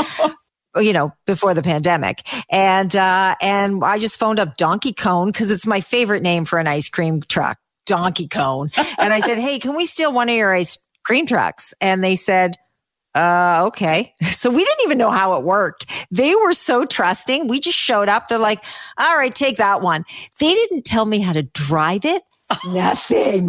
[0.77, 2.23] you know, before the pandemic.
[2.51, 6.59] And, uh, and I just phoned up Donkey Cone because it's my favorite name for
[6.59, 8.71] an ice cream truck, Donkey Cone.
[8.99, 11.75] and I said, Hey, can we steal one of your ice cream trucks?
[11.81, 12.57] And they said,
[13.15, 14.13] uh, okay.
[14.35, 15.87] So we didn't even know how it worked.
[16.11, 17.49] They were so trusting.
[17.49, 18.29] We just showed up.
[18.29, 18.63] They're like,
[18.99, 20.05] all right, take that one.
[20.39, 22.23] They didn't tell me how to drive it.
[22.67, 23.49] Nothing.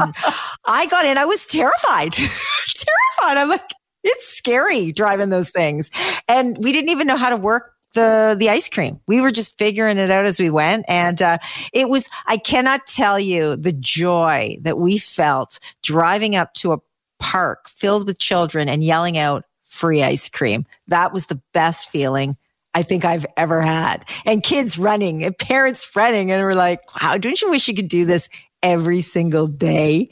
[0.65, 1.17] I got in.
[1.17, 2.13] I was terrified.
[2.13, 3.37] terrified.
[3.37, 3.69] I'm like,
[4.03, 5.89] it's scary driving those things.
[6.27, 8.99] And we didn't even know how to work the the ice cream.
[9.07, 11.39] We were just figuring it out as we went, and uh,
[11.73, 12.07] it was.
[12.27, 16.77] I cannot tell you the joy that we felt driving up to a
[17.17, 20.65] park filled with children and yelling out free ice cream.
[20.87, 22.37] That was the best feeling
[22.73, 24.05] I think I've ever had.
[24.25, 27.87] And kids running and parents running, and we're like, "Wow, don't you wish you could
[27.87, 28.29] do this
[28.65, 30.09] every single day.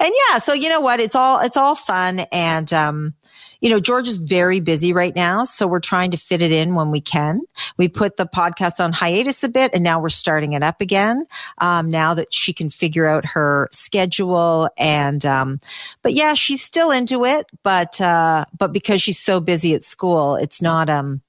[0.00, 1.00] And yeah, so you know what?
[1.00, 2.20] It's all, it's all fun.
[2.32, 3.14] And, um,
[3.60, 5.44] you know, George is very busy right now.
[5.44, 7.42] So we're trying to fit it in when we can.
[7.76, 11.26] We put the podcast on hiatus a bit and now we're starting it up again.
[11.58, 15.60] Um, now that she can figure out her schedule and, um,
[16.00, 20.36] but yeah, she's still into it, but, uh, but because she's so busy at school,
[20.36, 21.20] it's not, um,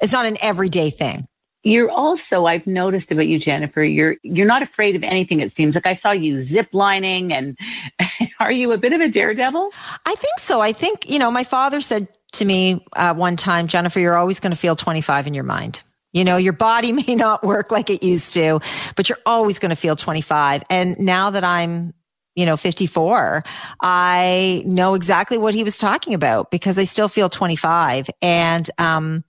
[0.00, 1.26] it's not an everyday thing
[1.64, 5.74] you're also i've noticed about you jennifer you're you're not afraid of anything it seems.
[5.74, 7.56] Like i saw you zip lining and
[8.40, 9.70] are you a bit of a daredevil?
[10.06, 10.60] I think so.
[10.60, 14.40] I think you know my father said to me uh, one time jennifer you're always
[14.40, 15.82] going to feel 25 in your mind.
[16.12, 18.60] You know your body may not work like it used to
[18.96, 21.94] but you're always going to feel 25 and now that i'm
[22.34, 23.44] you know 54
[23.80, 29.24] i know exactly what he was talking about because i still feel 25 and um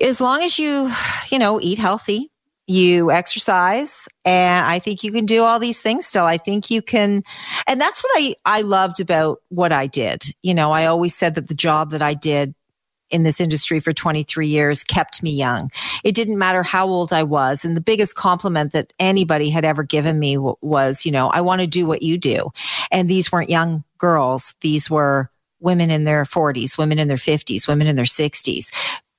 [0.00, 0.90] as long as you,
[1.30, 2.30] you know, eat healthy,
[2.66, 6.24] you exercise, and I think you can do all these things still.
[6.24, 7.22] I think you can,
[7.66, 10.24] and that's what I, I loved about what I did.
[10.42, 12.54] You know, I always said that the job that I did
[13.08, 15.70] in this industry for 23 years kept me young.
[16.02, 17.64] It didn't matter how old I was.
[17.64, 21.60] And the biggest compliment that anybody had ever given me was, you know, I want
[21.60, 22.50] to do what you do.
[22.90, 24.56] And these weren't young girls.
[24.60, 25.30] These were
[25.60, 28.72] women in their 40s, women in their 50s, women in their 60s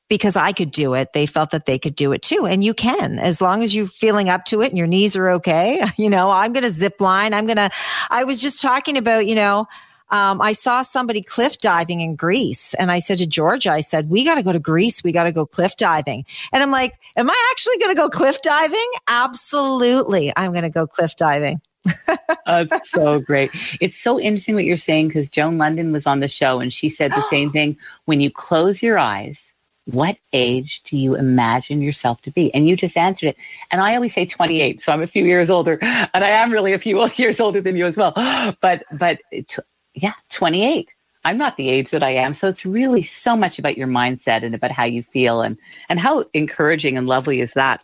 [0.10, 2.46] because I could do it, they felt that they could do it too.
[2.46, 5.30] And you can, as long as you're feeling up to it and your knees are
[5.32, 5.84] okay.
[5.98, 7.34] You know, I'm going to zip line.
[7.34, 7.72] I'm going to,
[8.12, 9.68] I was just talking about, you know,
[10.10, 14.10] um, I saw somebody cliff diving in Greece and I said to Georgia, I said,
[14.10, 15.04] we got to go to Greece.
[15.04, 16.24] We got to go cliff diving.
[16.54, 18.90] And I'm like, am I actually going to go cliff diving?
[19.08, 20.32] Absolutely.
[20.38, 21.62] I'm going to go cliff diving.
[22.46, 23.52] That's so great.
[23.82, 26.90] It's so interesting what you're saying because Joan London was on the show and she
[26.90, 27.78] said the same thing.
[28.06, 29.54] When you close your eyes,
[29.88, 32.54] what age do you imagine yourself to be?
[32.54, 33.38] And you just answered it.
[33.72, 34.82] And I always say 28.
[34.82, 37.78] So I'm a few years older and I am really a few years older than
[37.78, 38.14] you as well.
[38.62, 39.62] But, but t-
[39.94, 40.90] yeah, 28.
[41.24, 42.34] I'm not the age that I am.
[42.34, 45.58] So it's really so much about your mindset and about how you feel and,
[45.90, 47.82] and how encouraging and lovely is that.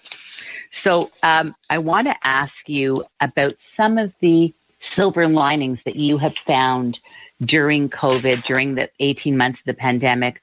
[0.71, 6.17] So um, I want to ask you about some of the silver linings that you
[6.17, 6.99] have found
[7.41, 10.41] during COVID, during the 18 months of the pandemic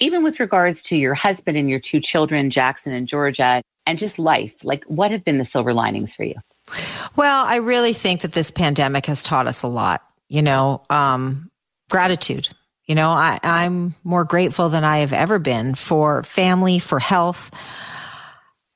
[0.00, 4.18] even with regards to your husband and your two children, Jackson and Georgia, and just
[4.18, 6.34] life, like what have been the silver linings for you?
[7.16, 11.50] Well, I really think that this pandemic has taught us a lot, you know, um,
[11.90, 12.48] gratitude.
[12.86, 17.50] You know, I, I'm more grateful than I have ever been for family, for health.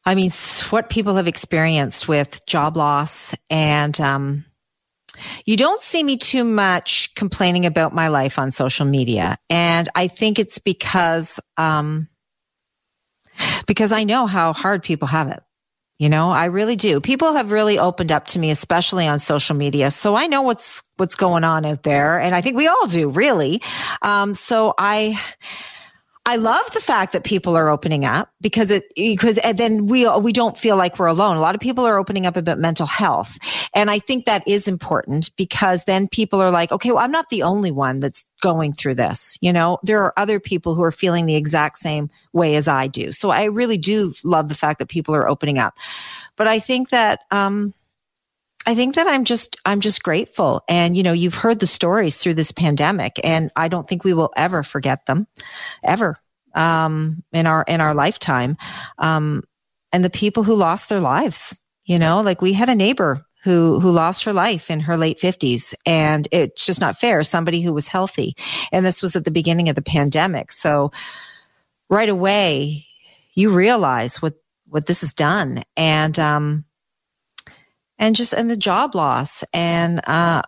[0.05, 0.31] I mean,
[0.71, 4.45] what people have experienced with job loss and, um,
[5.45, 9.39] you don't see me too much complaining about my life on social media.
[9.51, 12.09] And I think it's because, um,
[13.67, 15.43] because I know how hard people have it.
[15.99, 17.01] You know, I really do.
[17.01, 19.93] People have really opened up to me, especially on social media.
[19.93, 22.19] So I know what's, what's going on out there.
[22.19, 23.63] And I think we all do really.
[24.03, 25.19] Um, so I,
[26.27, 30.09] I love the fact that people are opening up because it because and then we
[30.21, 31.37] we don't feel like we're alone.
[31.37, 33.37] A lot of people are opening up about mental health,
[33.75, 37.29] and I think that is important because then people are like, okay, well, I'm not
[37.29, 39.37] the only one that's going through this.
[39.43, 42.87] You know, there are other people who are feeling the exact same way as I
[42.87, 43.13] do.
[43.13, 45.77] So I really do love the fact that people are opening up,
[46.37, 47.75] but I think that um,
[48.67, 50.63] I think that I'm just I'm just grateful.
[50.69, 54.15] And you know, you've heard the stories through this pandemic and I don't think we
[54.15, 55.27] will ever forget them
[55.83, 56.19] ever
[56.55, 58.57] um, in our in our lifetime.
[58.99, 59.43] Um,
[59.93, 63.79] and the people who lost their lives, you know, like we had a neighbor who
[63.79, 67.75] who lost her life in her late 50s and it's just not fair somebody who
[67.75, 68.35] was healthy
[68.73, 70.91] and this was at the beginning of the pandemic so
[71.91, 72.87] right away
[73.35, 74.35] you realize what
[74.67, 76.65] what this has done and um
[78.05, 79.43] and just and the job loss.
[79.53, 80.43] And uh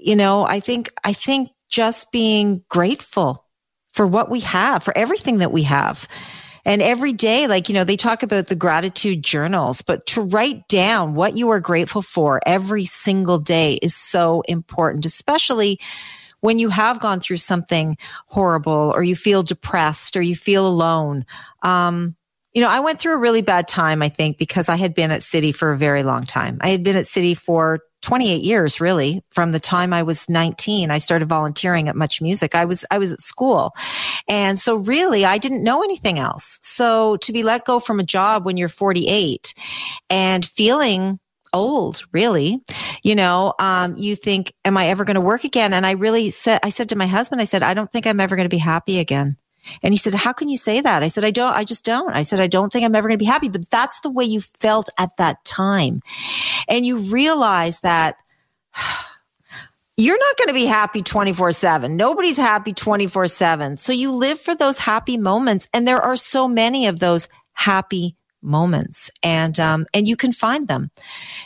[0.00, 3.44] you know i think i think just being grateful
[3.92, 6.06] for what we have for everything that we have.
[6.64, 10.68] And every day like you know they talk about the gratitude journals but to write
[10.68, 15.80] down what you are grateful for every single day is so important especially
[16.40, 21.24] when you have gone through something horrible or you feel depressed or you feel alone.
[21.62, 22.14] Um,
[22.52, 25.10] you know, I went through a really bad time, I think, because I had been
[25.10, 26.58] at City for a very long time.
[26.60, 29.22] I had been at City for 28 years, really.
[29.30, 32.54] From the time I was 19, I started volunteering at Much Music.
[32.54, 33.72] I was, I was at school.
[34.28, 36.58] And so really, I didn't know anything else.
[36.62, 39.52] So to be let go from a job when you're 48
[40.08, 41.18] and feeling
[41.52, 42.60] old, really.
[43.02, 45.72] You know, um, you think, am I ever going to work again?
[45.72, 48.20] And I really said, I said to my husband, I said, I don't think I'm
[48.20, 49.36] ever going to be happy again.
[49.82, 51.02] And he said, How can you say that?
[51.02, 52.12] I said, I don't, I just don't.
[52.12, 54.24] I said, I don't think I'm ever going to be happy, but that's the way
[54.24, 56.02] you felt at that time.
[56.68, 58.16] And you realize that
[59.96, 61.96] you're not going to be happy 24 7.
[61.96, 63.76] Nobody's happy 24 7.
[63.76, 65.68] So you live for those happy moments.
[65.74, 70.68] And there are so many of those happy moments and, um, and you can find
[70.68, 70.90] them.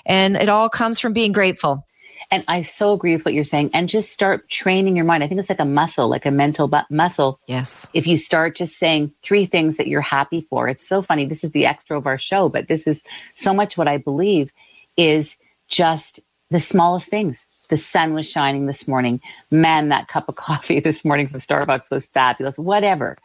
[0.05, 1.87] And it all comes from being grateful.
[2.33, 3.71] And I so agree with what you're saying.
[3.75, 5.23] And just start training your mind.
[5.23, 7.39] I think it's like a muscle, like a mental bu- muscle.
[7.47, 7.87] Yes.
[7.93, 11.27] If you start just saying three things that you're happy for, it's so funny.
[11.27, 13.03] This is the extra of our show, but this is
[13.35, 14.51] so much what I believe
[14.97, 15.37] is
[15.69, 16.21] just
[16.51, 17.45] the smallest things.
[17.69, 19.21] The sun was shining this morning.
[19.51, 22.59] Man, that cup of coffee this morning from Starbucks was fabulous.
[22.59, 23.19] Whatever.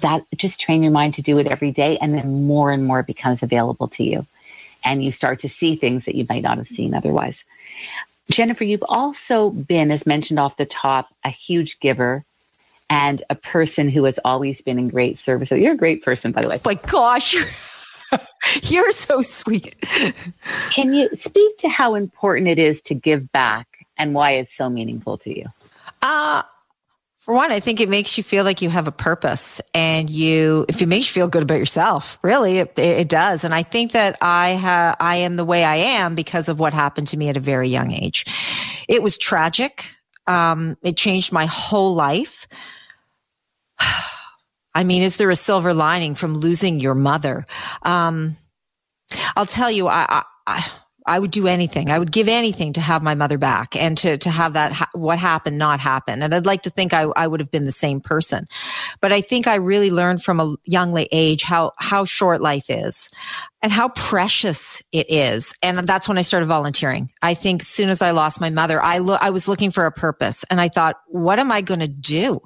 [0.00, 3.02] That just train your mind to do it every day, and then more and more
[3.02, 4.26] becomes available to you.
[4.88, 7.44] And you start to see things that you might not have seen otherwise.
[8.30, 12.24] Jennifer, you've also been, as mentioned off the top, a huge giver
[12.88, 15.50] and a person who has always been in great service.
[15.50, 16.58] You're a great person, by the way.
[16.64, 17.36] My gosh,
[18.62, 19.76] you're so sweet.
[20.70, 23.66] Can you speak to how important it is to give back
[23.98, 25.44] and why it's so meaningful to you?
[26.00, 26.44] Uh,
[27.28, 30.64] for one, I think it makes you feel like you have a purpose and you,
[30.66, 33.44] if it makes you feel good about yourself, really, it, it does.
[33.44, 36.72] And I think that I have, I am the way I am because of what
[36.72, 38.24] happened to me at a very young age.
[38.88, 39.94] It was tragic.
[40.26, 42.48] Um, it changed my whole life.
[44.74, 47.44] I mean, is there a silver lining from losing your mother?
[47.82, 48.36] Um,
[49.36, 50.70] I'll tell you, I, I, I
[51.08, 51.90] I would do anything.
[51.90, 54.88] I would give anything to have my mother back and to, to have that, ha-
[54.92, 56.22] what happened, not happen.
[56.22, 58.46] And I'd like to think I, I would have been the same person.
[59.00, 62.66] But I think I really learned from a young late age how, how short life
[62.68, 63.08] is
[63.62, 65.52] and how precious it is.
[65.62, 67.10] And that's when I started volunteering.
[67.22, 69.86] I think as soon as I lost my mother, I lo- I was looking for
[69.86, 72.40] a purpose and I thought, what am I going to do?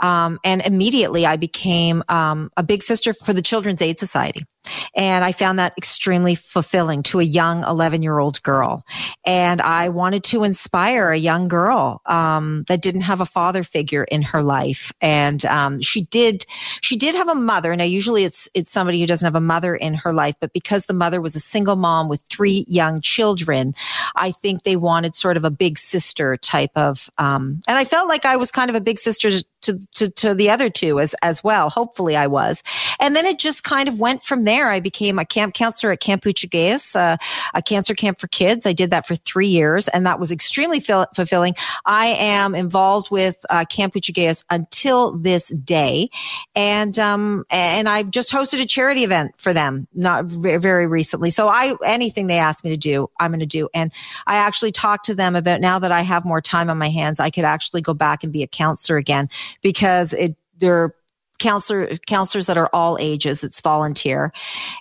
[0.00, 4.46] Um, and immediately I became, um, a big sister for the Children's Aid Society.
[4.94, 8.84] And I found that extremely fulfilling to a young 11 year old girl.
[9.24, 14.04] And I wanted to inspire a young girl, um, that didn't have a father figure
[14.04, 14.92] in her life.
[15.00, 16.46] And, um, she did,
[16.80, 17.74] she did have a mother.
[17.76, 20.86] Now, usually it's, it's somebody who doesn't have a mother in her life, but because
[20.86, 23.74] the mother was a single mom with three young children,
[24.16, 28.08] I think they wanted sort of a big sister type of, um, and I felt
[28.08, 29.30] like I was kind of a big sister
[29.64, 31.70] to, to, to the other two as, as well.
[31.70, 32.62] Hopefully I was.
[33.00, 34.70] And then it just kind of went from there.
[34.70, 37.16] I became a camp counselor at Camp Oochigeas, uh,
[37.54, 38.66] a cancer camp for kids.
[38.66, 41.54] I did that for three years and that was extremely fil- fulfilling.
[41.84, 46.08] I am involved with uh, Camp Oochigeas until this day.
[46.54, 51.30] And, um, and I just hosted a charity event for them, not very recently.
[51.30, 53.68] So I, anything they asked me to do, I'm going to do.
[53.74, 53.92] And
[54.26, 57.20] I actually talked to them about now that I have more time on my hands,
[57.20, 59.28] I could actually go back and be a counselor again
[59.62, 60.94] because it, they're
[61.38, 63.44] counselor counselors that are all ages.
[63.44, 64.32] It's volunteer.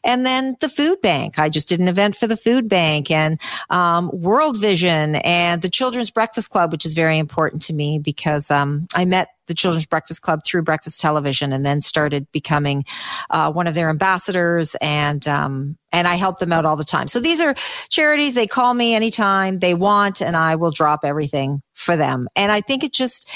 [0.04, 1.40] And then the food bank.
[1.40, 5.70] I just did an event for the food bank and um, world vision and the
[5.70, 9.86] children's breakfast club which is very important to me because um, i met the children's
[9.86, 12.86] breakfast club through breakfast television and then started becoming
[13.30, 17.08] uh, one of their ambassadors and um, and i help them out all the time.
[17.08, 17.54] So these are
[17.90, 18.34] charities.
[18.34, 22.28] They call me anytime they want and i will drop everything for them.
[22.36, 23.30] And i think it just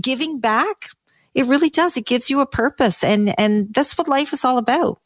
[0.00, 0.90] giving back
[1.36, 1.98] it really does.
[1.98, 4.98] It gives you a purpose and, and that's what life is all about.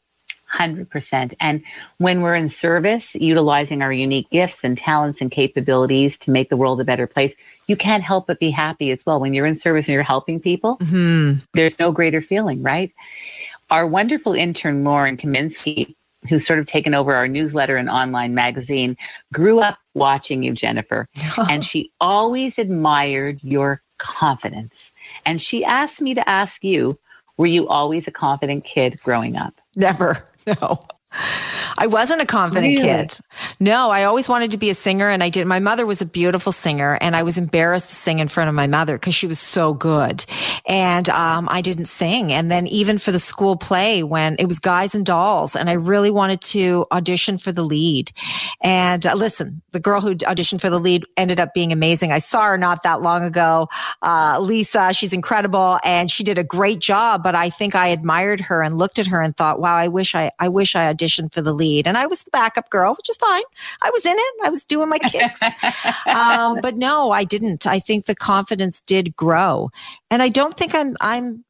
[0.55, 1.33] 100%.
[1.39, 1.61] And
[1.97, 6.57] when we're in service, utilizing our unique gifts and talents and capabilities to make the
[6.57, 7.35] world a better place,
[7.67, 9.19] you can't help but be happy as well.
[9.19, 11.39] When you're in service and you're helping people, mm-hmm.
[11.53, 12.91] there's no greater feeling, right?
[13.69, 15.95] Our wonderful intern, Lauren Kaminsky,
[16.29, 18.97] who's sort of taken over our newsletter and online magazine,
[19.33, 21.07] grew up watching you, Jennifer.
[21.49, 24.91] and she always admired your confidence.
[25.25, 26.97] And she asked me to ask you,
[27.37, 29.61] were you always a confident kid growing up?
[29.75, 30.27] Never.
[30.47, 30.79] No.
[31.77, 32.81] I wasn't a confident really?
[32.81, 33.17] kid.
[33.59, 35.47] No, I always wanted to be a singer and I did.
[35.47, 38.55] My mother was a beautiful singer and I was embarrassed to sing in front of
[38.55, 40.25] my mother because she was so good.
[40.67, 42.31] And um, I didn't sing.
[42.31, 45.73] And then even for the school play when it was Guys and Dolls and I
[45.73, 48.11] really wanted to audition for the lead.
[48.61, 52.11] And uh, listen, the girl who auditioned for the lead ended up being amazing.
[52.11, 53.69] I saw her not that long ago.
[54.01, 58.41] Uh, Lisa, she's incredible and she did a great job, but I think I admired
[58.41, 61.33] her and looked at her and thought, wow, I wish I, I wish I auditioned
[61.33, 61.60] for the lead.
[61.87, 63.43] And I was the backup girl, which is fine.
[63.81, 64.33] I was in it.
[64.43, 65.41] I was doing my kicks.
[66.05, 67.67] um, but no, I didn't.
[67.67, 69.69] I think the confidence did grow.
[70.09, 71.45] And I don't think I'm, I'm,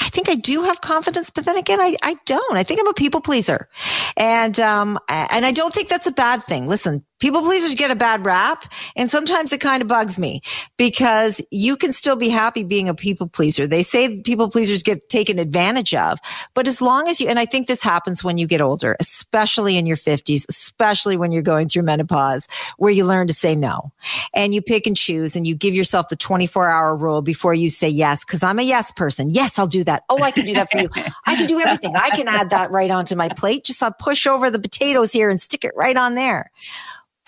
[0.00, 2.56] I think I do have confidence, but then again, I, I don't.
[2.56, 3.68] I think I'm a people pleaser.
[4.16, 6.66] And, um, and I don't think that's a bad thing.
[6.66, 8.64] Listen, People pleasers get a bad rap.
[8.96, 10.42] And sometimes it kind of bugs me
[10.76, 13.66] because you can still be happy being a people pleaser.
[13.66, 16.18] They say people pleasers get taken advantage of.
[16.54, 19.76] But as long as you, and I think this happens when you get older, especially
[19.76, 22.46] in your 50s, especially when you're going through menopause,
[22.76, 23.92] where you learn to say no
[24.34, 27.68] and you pick and choose and you give yourself the 24 hour rule before you
[27.68, 28.24] say yes.
[28.24, 29.30] Cause I'm a yes person.
[29.30, 30.04] Yes, I'll do that.
[30.08, 30.88] Oh, I can do that for you.
[31.26, 31.96] I can do everything.
[31.96, 33.64] I can add that right onto my plate.
[33.64, 36.50] Just I'll push over the potatoes here and stick it right on there.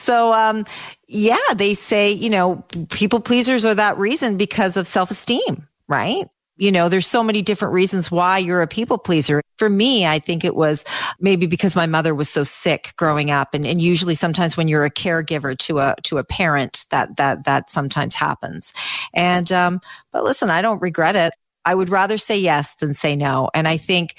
[0.00, 0.64] So, um,
[1.06, 6.28] yeah, they say, you know, people pleasers are that reason because of self esteem, right?
[6.56, 9.40] You know, there's so many different reasons why you're a people pleaser.
[9.56, 10.84] For me, I think it was
[11.18, 13.54] maybe because my mother was so sick growing up.
[13.54, 17.46] And, and usually sometimes when you're a caregiver to a, to a parent, that, that,
[17.46, 18.74] that sometimes happens.
[19.14, 19.80] And, um,
[20.12, 21.32] but listen, I don't regret it.
[21.64, 23.48] I would rather say yes than say no.
[23.54, 24.16] And I think,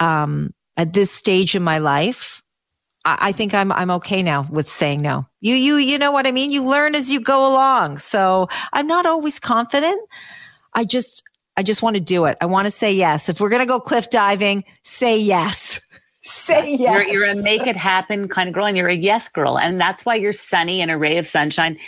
[0.00, 2.42] um, at this stage in my life,
[3.06, 5.26] I think I'm I'm okay now with saying no.
[5.40, 6.50] You you you know what I mean?
[6.50, 7.98] You learn as you go along.
[7.98, 10.00] So I'm not always confident.
[10.74, 11.22] I just
[11.56, 12.36] I just want to do it.
[12.40, 13.28] I want to say yes.
[13.28, 15.80] If we're going to go cliff diving, say yes.
[16.22, 16.80] say yes.
[16.80, 19.56] You're, you're a make it happen kind of girl and you're a yes girl.
[19.58, 21.78] And that's why you're sunny and a ray of sunshine.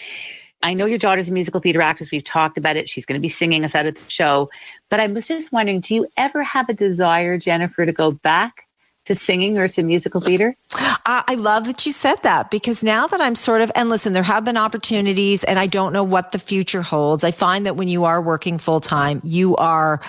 [0.63, 2.11] I know your daughter's a musical theater actress.
[2.11, 2.89] We've talked about it.
[2.89, 4.51] She's going to be singing us out of the show.
[4.89, 8.68] But I was just wondering, do you ever have a desire, Jennifer, to go back
[9.09, 10.55] to singing or to musical theater?
[10.71, 14.23] I love that you said that because now that I'm sort of, and listen, there
[14.23, 17.25] have been opportunities and I don't know what the future holds.
[17.25, 20.03] I find that when you are working full time, you are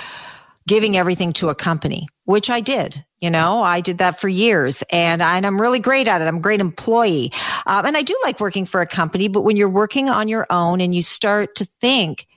[0.68, 3.04] giving everything to a company, which I did.
[3.22, 6.28] You know, I did that for years and, I, and I'm really great at it.
[6.28, 7.32] I'm a great employee.
[7.66, 10.46] Um, and I do like working for a company, but when you're working on your
[10.50, 12.28] own and you start to think,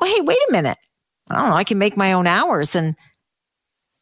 [0.00, 0.78] well, hey, wait a minute.
[1.30, 1.56] I don't know.
[1.56, 2.74] I can make my own hours.
[2.74, 2.96] And,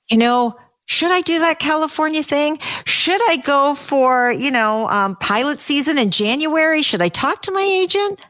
[0.08, 0.56] you know,
[0.86, 2.58] should I do that California thing?
[2.84, 6.82] Should I go for, you know, um, pilot season in January?
[6.82, 8.20] Should I talk to my agent?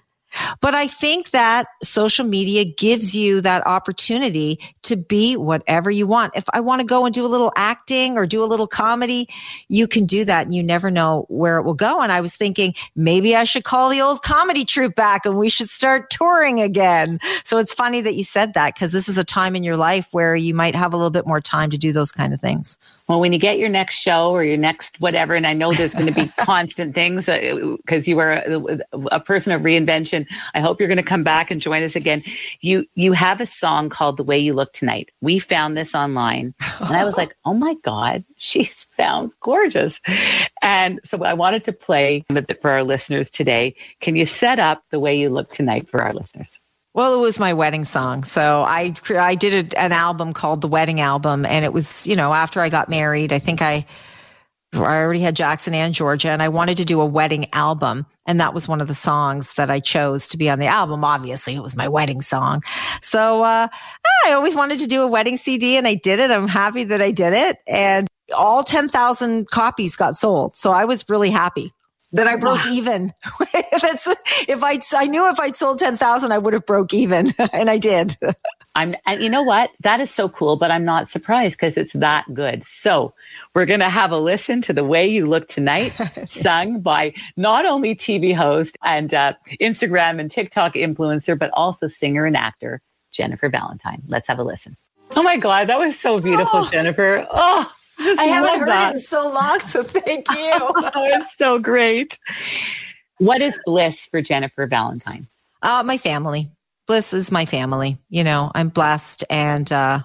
[0.61, 6.37] But I think that social media gives you that opportunity to be whatever you want.
[6.37, 9.29] If I want to go and do a little acting or do a little comedy,
[9.69, 12.01] you can do that and you never know where it will go.
[12.01, 15.49] And I was thinking maybe I should call the old comedy troupe back and we
[15.49, 17.19] should start touring again.
[17.45, 20.09] So it's funny that you said that because this is a time in your life
[20.13, 22.77] where you might have a little bit more time to do those kind of things
[23.09, 25.95] well, when you get your next show or your next whatever, and I know there's
[25.95, 28.81] going to be constant things because uh, you are a,
[29.13, 30.27] a, person of reinvention.
[30.55, 32.25] I hope you're going to come back and join us again.
[32.61, 36.53] You you have a song called "The Way You Look Tonight." We found this online,
[36.81, 40.01] and I was like, "Oh my god, she sounds gorgeous!"
[40.61, 42.25] And so I wanted to play
[42.61, 43.77] for our listeners today.
[44.01, 46.59] Can you set up "The Way You Look Tonight" for our listeners?
[46.97, 48.25] Well, it was my wedding song.
[48.25, 52.17] So I I did a, an album called the Wedding Album, and it was you
[52.17, 53.35] know after I got married.
[53.35, 53.85] I think I
[54.73, 58.41] I already had Jackson and Georgia, and I wanted to do a wedding album, and
[58.41, 61.05] that was one of the songs that I chose to be on the album.
[61.05, 62.63] Obviously, it was my wedding song.
[63.03, 63.69] So uh,
[64.25, 66.31] I always wanted to do a wedding CD, and I did it.
[66.31, 70.57] I'm happy that I did it, and all ten thousand copies got sold.
[70.57, 71.75] So I was really happy
[72.17, 72.73] that I broke wow.
[72.73, 73.13] even.
[73.83, 74.09] That's
[74.49, 77.79] if I I knew if I'd sold 10,000 I would have broke even and I
[77.79, 78.17] did.
[78.75, 79.71] I'm and you know what?
[79.81, 82.63] That is so cool, but I'm not surprised because it's that good.
[82.65, 83.15] So,
[83.55, 85.95] we're going to have a listen to The Way You Look Tonight
[86.27, 92.27] sung by not only TV host and uh, Instagram and TikTok influencer but also singer
[92.27, 94.03] and actor Jennifer Valentine.
[94.09, 94.77] Let's have a listen.
[95.15, 96.69] Oh my god, that was so beautiful, oh.
[96.71, 97.27] Jennifer.
[97.31, 98.93] Oh, I haven't heard that.
[98.93, 100.37] it in so long, so thank you.
[100.39, 102.19] oh, it's so great.
[103.19, 105.29] What is bliss for Jennifer Valentine?
[105.63, 106.51] Uh, my family.
[106.87, 107.99] Bliss is my family.
[108.09, 110.01] You know, I'm blessed and uh,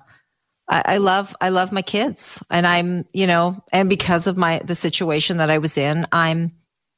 [0.69, 2.41] I, I love I love my kids.
[2.49, 6.53] And I'm, you know, and because of my the situation that I was in, I'm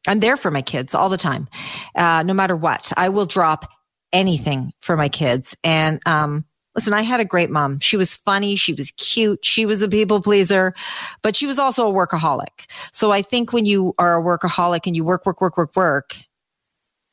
[0.07, 1.49] I'm there for my kids all the time.
[1.95, 2.93] Uh, no matter what.
[2.95, 3.65] I will drop
[4.13, 5.57] anything for my kids.
[5.63, 6.45] And um
[6.75, 7.79] Listen, I had a great mom.
[7.79, 8.55] She was funny.
[8.55, 9.45] She was cute.
[9.45, 10.73] She was a people pleaser,
[11.21, 12.71] but she was also a workaholic.
[12.91, 16.15] So I think when you are a workaholic and you work, work, work, work, work,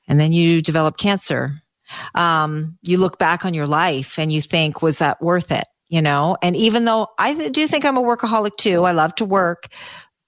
[0.09, 1.63] and then you develop cancer,
[2.15, 5.65] um, you look back on your life and you think, was that worth it?
[5.89, 9.25] You know, and even though I do think I'm a workaholic too, I love to
[9.25, 9.67] work,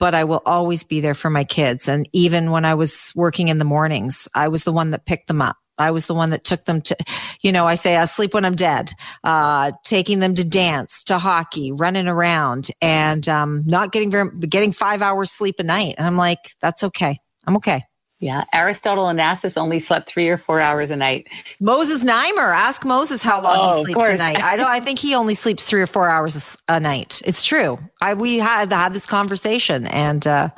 [0.01, 1.89] but I will always be there for my kids.
[1.89, 5.29] And even when I was working in the mornings, I was the one that picked
[5.29, 5.57] them up.
[5.79, 6.97] I was the one that took them to,
[7.43, 8.93] you know, I say I sleep when I'm dead,
[9.25, 14.73] uh, taking them to dance, to hockey, running around, and um, not getting very, getting
[14.73, 15.95] five hours sleep a night.
[15.99, 17.19] And I'm like, that's okay.
[17.47, 17.85] I'm okay.
[18.23, 21.27] Yeah, Aristotle Onassis only slept three or four hours a night.
[21.59, 24.41] Moses Znaimer, ask Moses how long oh, he sleeps a night.
[24.41, 24.69] I don't.
[24.69, 27.21] I think he only sleeps three or four hours a night.
[27.25, 27.81] It's true.
[28.01, 30.51] I we had had this conversation, and uh,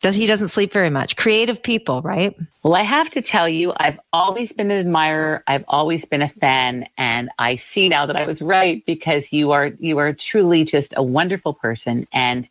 [0.00, 1.16] Does he doesn't sleep very much?
[1.16, 2.36] Creative people, right?
[2.62, 5.42] Well, I have to tell you, I've always been an admirer.
[5.48, 9.50] I've always been a fan, and I see now that I was right because you
[9.50, 12.48] are you are truly just a wonderful person, and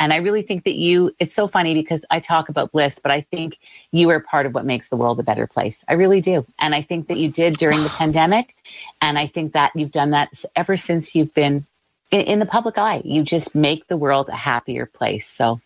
[0.00, 1.12] and I really think that you.
[1.18, 3.58] It's so funny because I talk about bliss, but I think
[3.92, 5.84] you are part of what makes the world a better place.
[5.88, 8.56] I really do, and I think that you did during the pandemic,
[9.02, 11.66] and I think that you've done that ever since you've been
[12.10, 13.02] in, in the public eye.
[13.04, 15.28] You just make the world a happier place.
[15.28, 15.60] So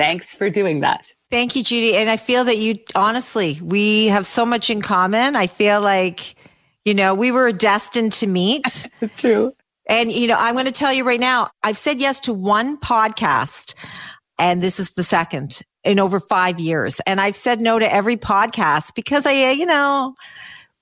[0.00, 1.12] Thanks for doing that.
[1.30, 1.94] Thank you, Judy.
[1.94, 5.36] And I feel that you, honestly, we have so much in common.
[5.36, 6.36] I feel like,
[6.86, 8.86] you know, we were destined to meet.
[9.18, 9.52] True.
[9.90, 12.80] And, you know, I'm going to tell you right now, I've said yes to one
[12.80, 13.74] podcast,
[14.38, 17.00] and this is the second in over five years.
[17.00, 20.14] And I've said no to every podcast because I, you know,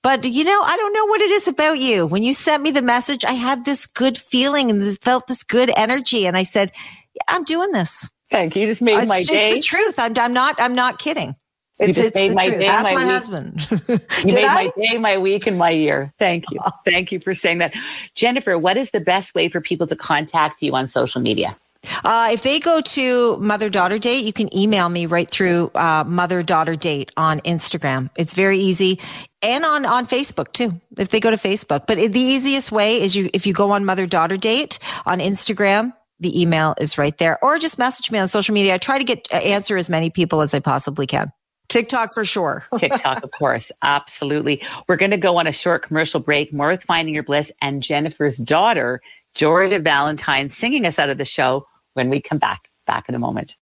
[0.01, 2.05] but you know, I don't know what it is about you.
[2.05, 5.71] When you sent me the message, I had this good feeling and felt this good
[5.75, 6.25] energy.
[6.25, 6.71] And I said,
[7.13, 8.09] yeah, I'm doing this.
[8.31, 8.61] Thank you.
[8.61, 9.55] You just made it's my just day.
[9.55, 9.97] the truth.
[9.97, 10.55] I'm, I'm not.
[10.59, 11.35] I'm not kidding.
[11.79, 12.59] It's, you just made my truth.
[12.59, 13.67] day, Ask my, my husband.
[13.89, 14.53] you made I?
[14.53, 16.13] my day, my week, and my year.
[16.19, 16.59] Thank you.
[16.85, 17.73] Thank you for saying that.
[18.15, 21.55] Jennifer, what is the best way for people to contact you on social media?
[22.03, 26.03] Uh, if they go to mother daughter date, you can email me right through uh,
[26.05, 28.09] mother daughter date on Instagram.
[28.17, 28.99] It's very easy,
[29.41, 30.79] and on on Facebook too.
[30.97, 33.85] If they go to Facebook, but the easiest way is you if you go on
[33.85, 38.27] mother daughter date on Instagram, the email is right there or just message me on
[38.27, 38.75] social media.
[38.75, 41.31] I try to get uh, answer as many people as I possibly can.
[41.69, 42.65] TikTok for sure.
[42.77, 43.71] TikTok, of course.
[43.83, 44.61] Absolutely.
[44.87, 46.51] We're going to go on a short commercial break.
[46.51, 49.01] More with Finding Your Bliss and Jennifer's daughter,
[49.35, 52.69] Georgia Valentine, singing us out of the show when we come back.
[52.87, 53.55] Back in a moment.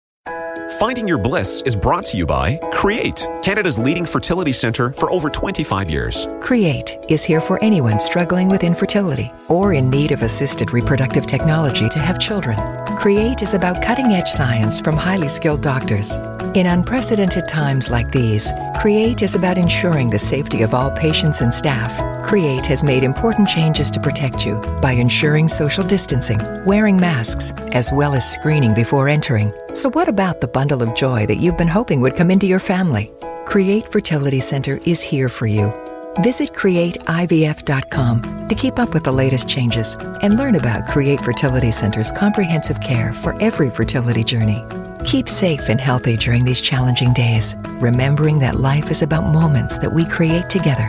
[0.78, 5.30] Finding Your Bliss is brought to you by Create, Canada's leading fertility center for over
[5.30, 6.26] 25 years.
[6.40, 11.88] Create is here for anyone struggling with infertility or in need of assisted reproductive technology
[11.88, 12.56] to have children.
[12.98, 16.16] Create is about cutting edge science from highly skilled doctors.
[16.54, 21.54] In unprecedented times like these, Create is about ensuring the safety of all patients and
[21.54, 22.15] staff.
[22.26, 27.92] Create has made important changes to protect you by ensuring social distancing, wearing masks, as
[27.92, 29.52] well as screening before entering.
[29.74, 32.58] So, what about the bundle of joy that you've been hoping would come into your
[32.58, 33.12] family?
[33.44, 35.72] Create Fertility Center is here for you.
[36.20, 42.10] Visit createivf.com to keep up with the latest changes and learn about Create Fertility Center's
[42.10, 44.64] comprehensive care for every fertility journey.
[45.04, 49.92] Keep safe and healthy during these challenging days, remembering that life is about moments that
[49.92, 50.88] we create together.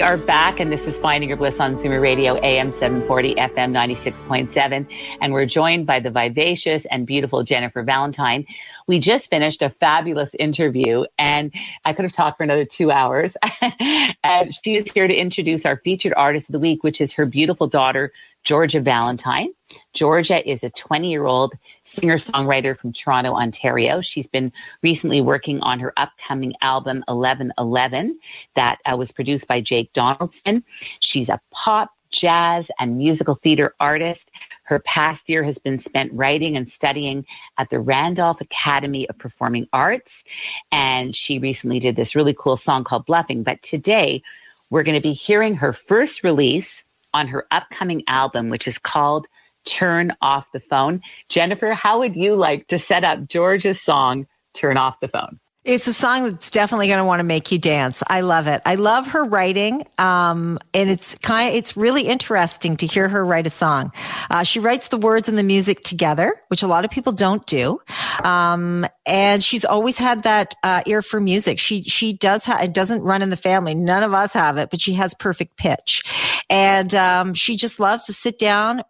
[0.00, 3.70] We are back, and this is Finding Your Bliss on Zoomer Radio, AM 740, FM
[3.70, 4.86] 96.7.
[5.20, 8.46] And we're joined by the vivacious and beautiful Jennifer Valentine.
[8.86, 11.52] We just finished a fabulous interview, and
[11.84, 13.36] I could have talked for another two hours.
[14.24, 17.26] and she is here to introduce our featured artist of the week, which is her
[17.26, 18.10] beautiful daughter,
[18.44, 19.50] Georgia Valentine.
[19.92, 24.00] Georgia is a 20 year old singer songwriter from Toronto, Ontario.
[24.00, 28.18] She's been recently working on her upcoming album 1111
[28.54, 30.64] that uh, was produced by Jake Donaldson.
[31.00, 34.30] She's a pop, jazz, and musical theater artist.
[34.64, 37.26] Her past year has been spent writing and studying
[37.58, 40.24] at the Randolph Academy of Performing Arts.
[40.72, 43.42] And she recently did this really cool song called Bluffing.
[43.42, 44.22] But today,
[44.70, 46.84] we're going to be hearing her first release
[47.14, 49.26] on her upcoming album, which is called
[49.64, 51.00] Turn Off the Phone.
[51.28, 55.38] Jennifer, how would you like to set up George's song, Turn Off the Phone?
[55.62, 58.02] It's a song that's definitely going to want to make you dance.
[58.06, 58.62] I love it.
[58.64, 61.50] I love her writing, um, and it's kind.
[61.50, 63.92] Of, it's really interesting to hear her write a song.
[64.30, 67.44] Uh, she writes the words and the music together, which a lot of people don't
[67.44, 67.78] do.
[68.24, 71.58] Um, and she's always had that uh, ear for music.
[71.58, 72.46] She she does.
[72.46, 73.74] Ha- it doesn't run in the family.
[73.74, 76.02] None of us have it, but she has perfect pitch,
[76.48, 78.80] and um, she just loves to sit down,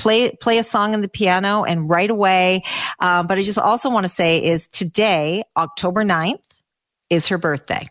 [0.00, 2.62] play play a song on the piano and right away.
[3.00, 6.42] Um, but I just also want to say is today, October 9th,
[7.10, 7.86] is her birthday.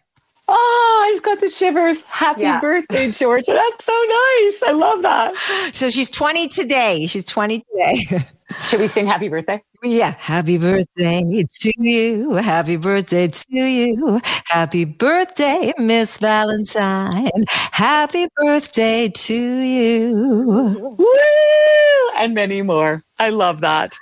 [0.48, 2.02] Oh, I just got the shivers.
[2.04, 2.60] Happy yeah.
[2.60, 3.52] birthday, Georgia.
[3.52, 4.64] That's so nice.
[4.64, 5.72] I love that.
[5.76, 7.06] So she's 20 today.
[7.06, 8.26] She's 20 today.
[8.66, 9.62] Should we sing happy birthday?
[9.82, 10.12] Yeah.
[10.18, 12.34] Happy birthday to you.
[12.34, 14.20] Happy birthday to you.
[14.48, 17.46] Happy birthday, Miss Valentine.
[17.48, 20.96] Happy birthday to you.
[20.98, 22.18] Woo!
[22.18, 23.04] And many more.
[23.20, 23.98] I love that.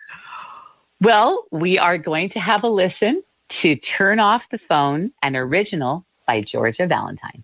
[1.00, 6.06] Well, we are going to have a listen to Turn Off the Phone, an original
[6.26, 7.44] by Georgia Valentine.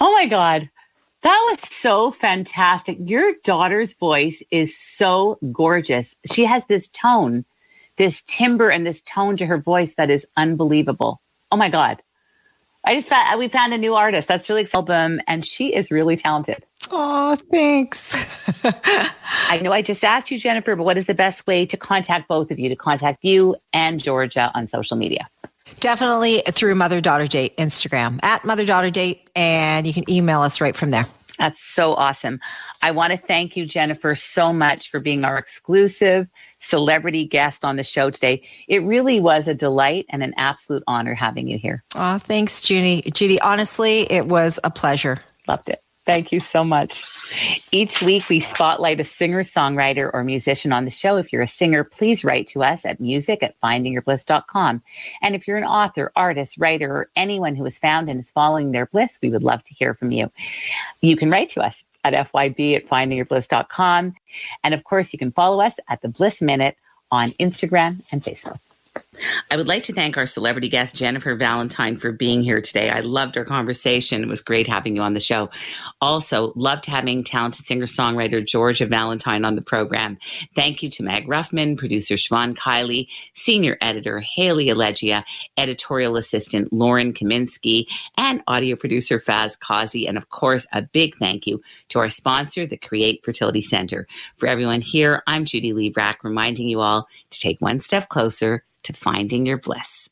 [0.00, 0.68] Oh my God.
[1.26, 2.98] That was so fantastic.
[3.00, 6.14] Your daughter's voice is so gorgeous.
[6.30, 7.44] She has this tone,
[7.96, 11.20] this timbre, and this tone to her voice that is unbelievable.
[11.50, 12.00] Oh my God.
[12.86, 14.28] I just found we found a new artist.
[14.28, 16.64] That's really album, and she is really talented.
[16.92, 18.14] Oh, thanks.
[19.48, 22.28] I know I just asked you, Jennifer, but what is the best way to contact
[22.28, 25.26] both of you, to contact you and Georgia on social media?
[25.80, 30.60] Definitely through Mother Daughter Date Instagram at Mother Daughter Date, and you can email us
[30.60, 31.06] right from there.
[31.38, 32.40] That's so awesome.
[32.82, 36.30] I want to thank you, Jennifer, so much for being our exclusive
[36.60, 38.42] celebrity guest on the show today.
[38.68, 41.84] It really was a delight and an absolute honor having you here.
[41.94, 43.02] Oh, thanks, Judy.
[43.12, 45.18] Judy, honestly, it was a pleasure.
[45.46, 45.82] Loved it.
[46.06, 47.04] Thank you so much.
[47.72, 51.16] Each week, we spotlight a singer, songwriter, or musician on the show.
[51.16, 54.82] If you're a singer, please write to us at music at findingyourbliss.com.
[55.20, 58.70] And if you're an author, artist, writer, or anyone who has found and is following
[58.70, 60.30] their bliss, we would love to hear from you.
[61.00, 64.14] You can write to us at fyb at findingyourbliss.com.
[64.62, 66.76] And of course, you can follow us at the Bliss Minute
[67.10, 68.60] on Instagram and Facebook.
[69.50, 72.90] I would like to thank our celebrity guest, Jennifer Valentine, for being here today.
[72.90, 74.22] I loved our conversation.
[74.22, 75.50] It was great having you on the show.
[76.00, 80.18] Also, loved having talented singer songwriter Georgia Valentine on the program.
[80.54, 85.24] Thank you to Meg Ruffman, producer Siobhan Kiley, senior editor Haley Allegia,
[85.56, 87.86] editorial assistant Lauren Kaminsky,
[88.16, 90.06] and audio producer Faz Kazi.
[90.06, 94.06] And of course, a big thank you to our sponsor, the Create Fertility Center.
[94.36, 98.92] For everyone here, I'm Judy Librach, reminding you all to take one step closer to
[98.92, 100.08] finding your bliss.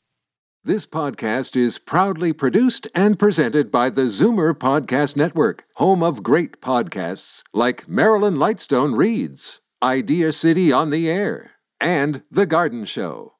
[0.63, 6.59] This podcast is proudly produced and presented by the Zoomer Podcast Network, home of great
[6.59, 13.34] podcasts like Marilyn Lightstone Reads, Idea City on the Air, and The Garden Show.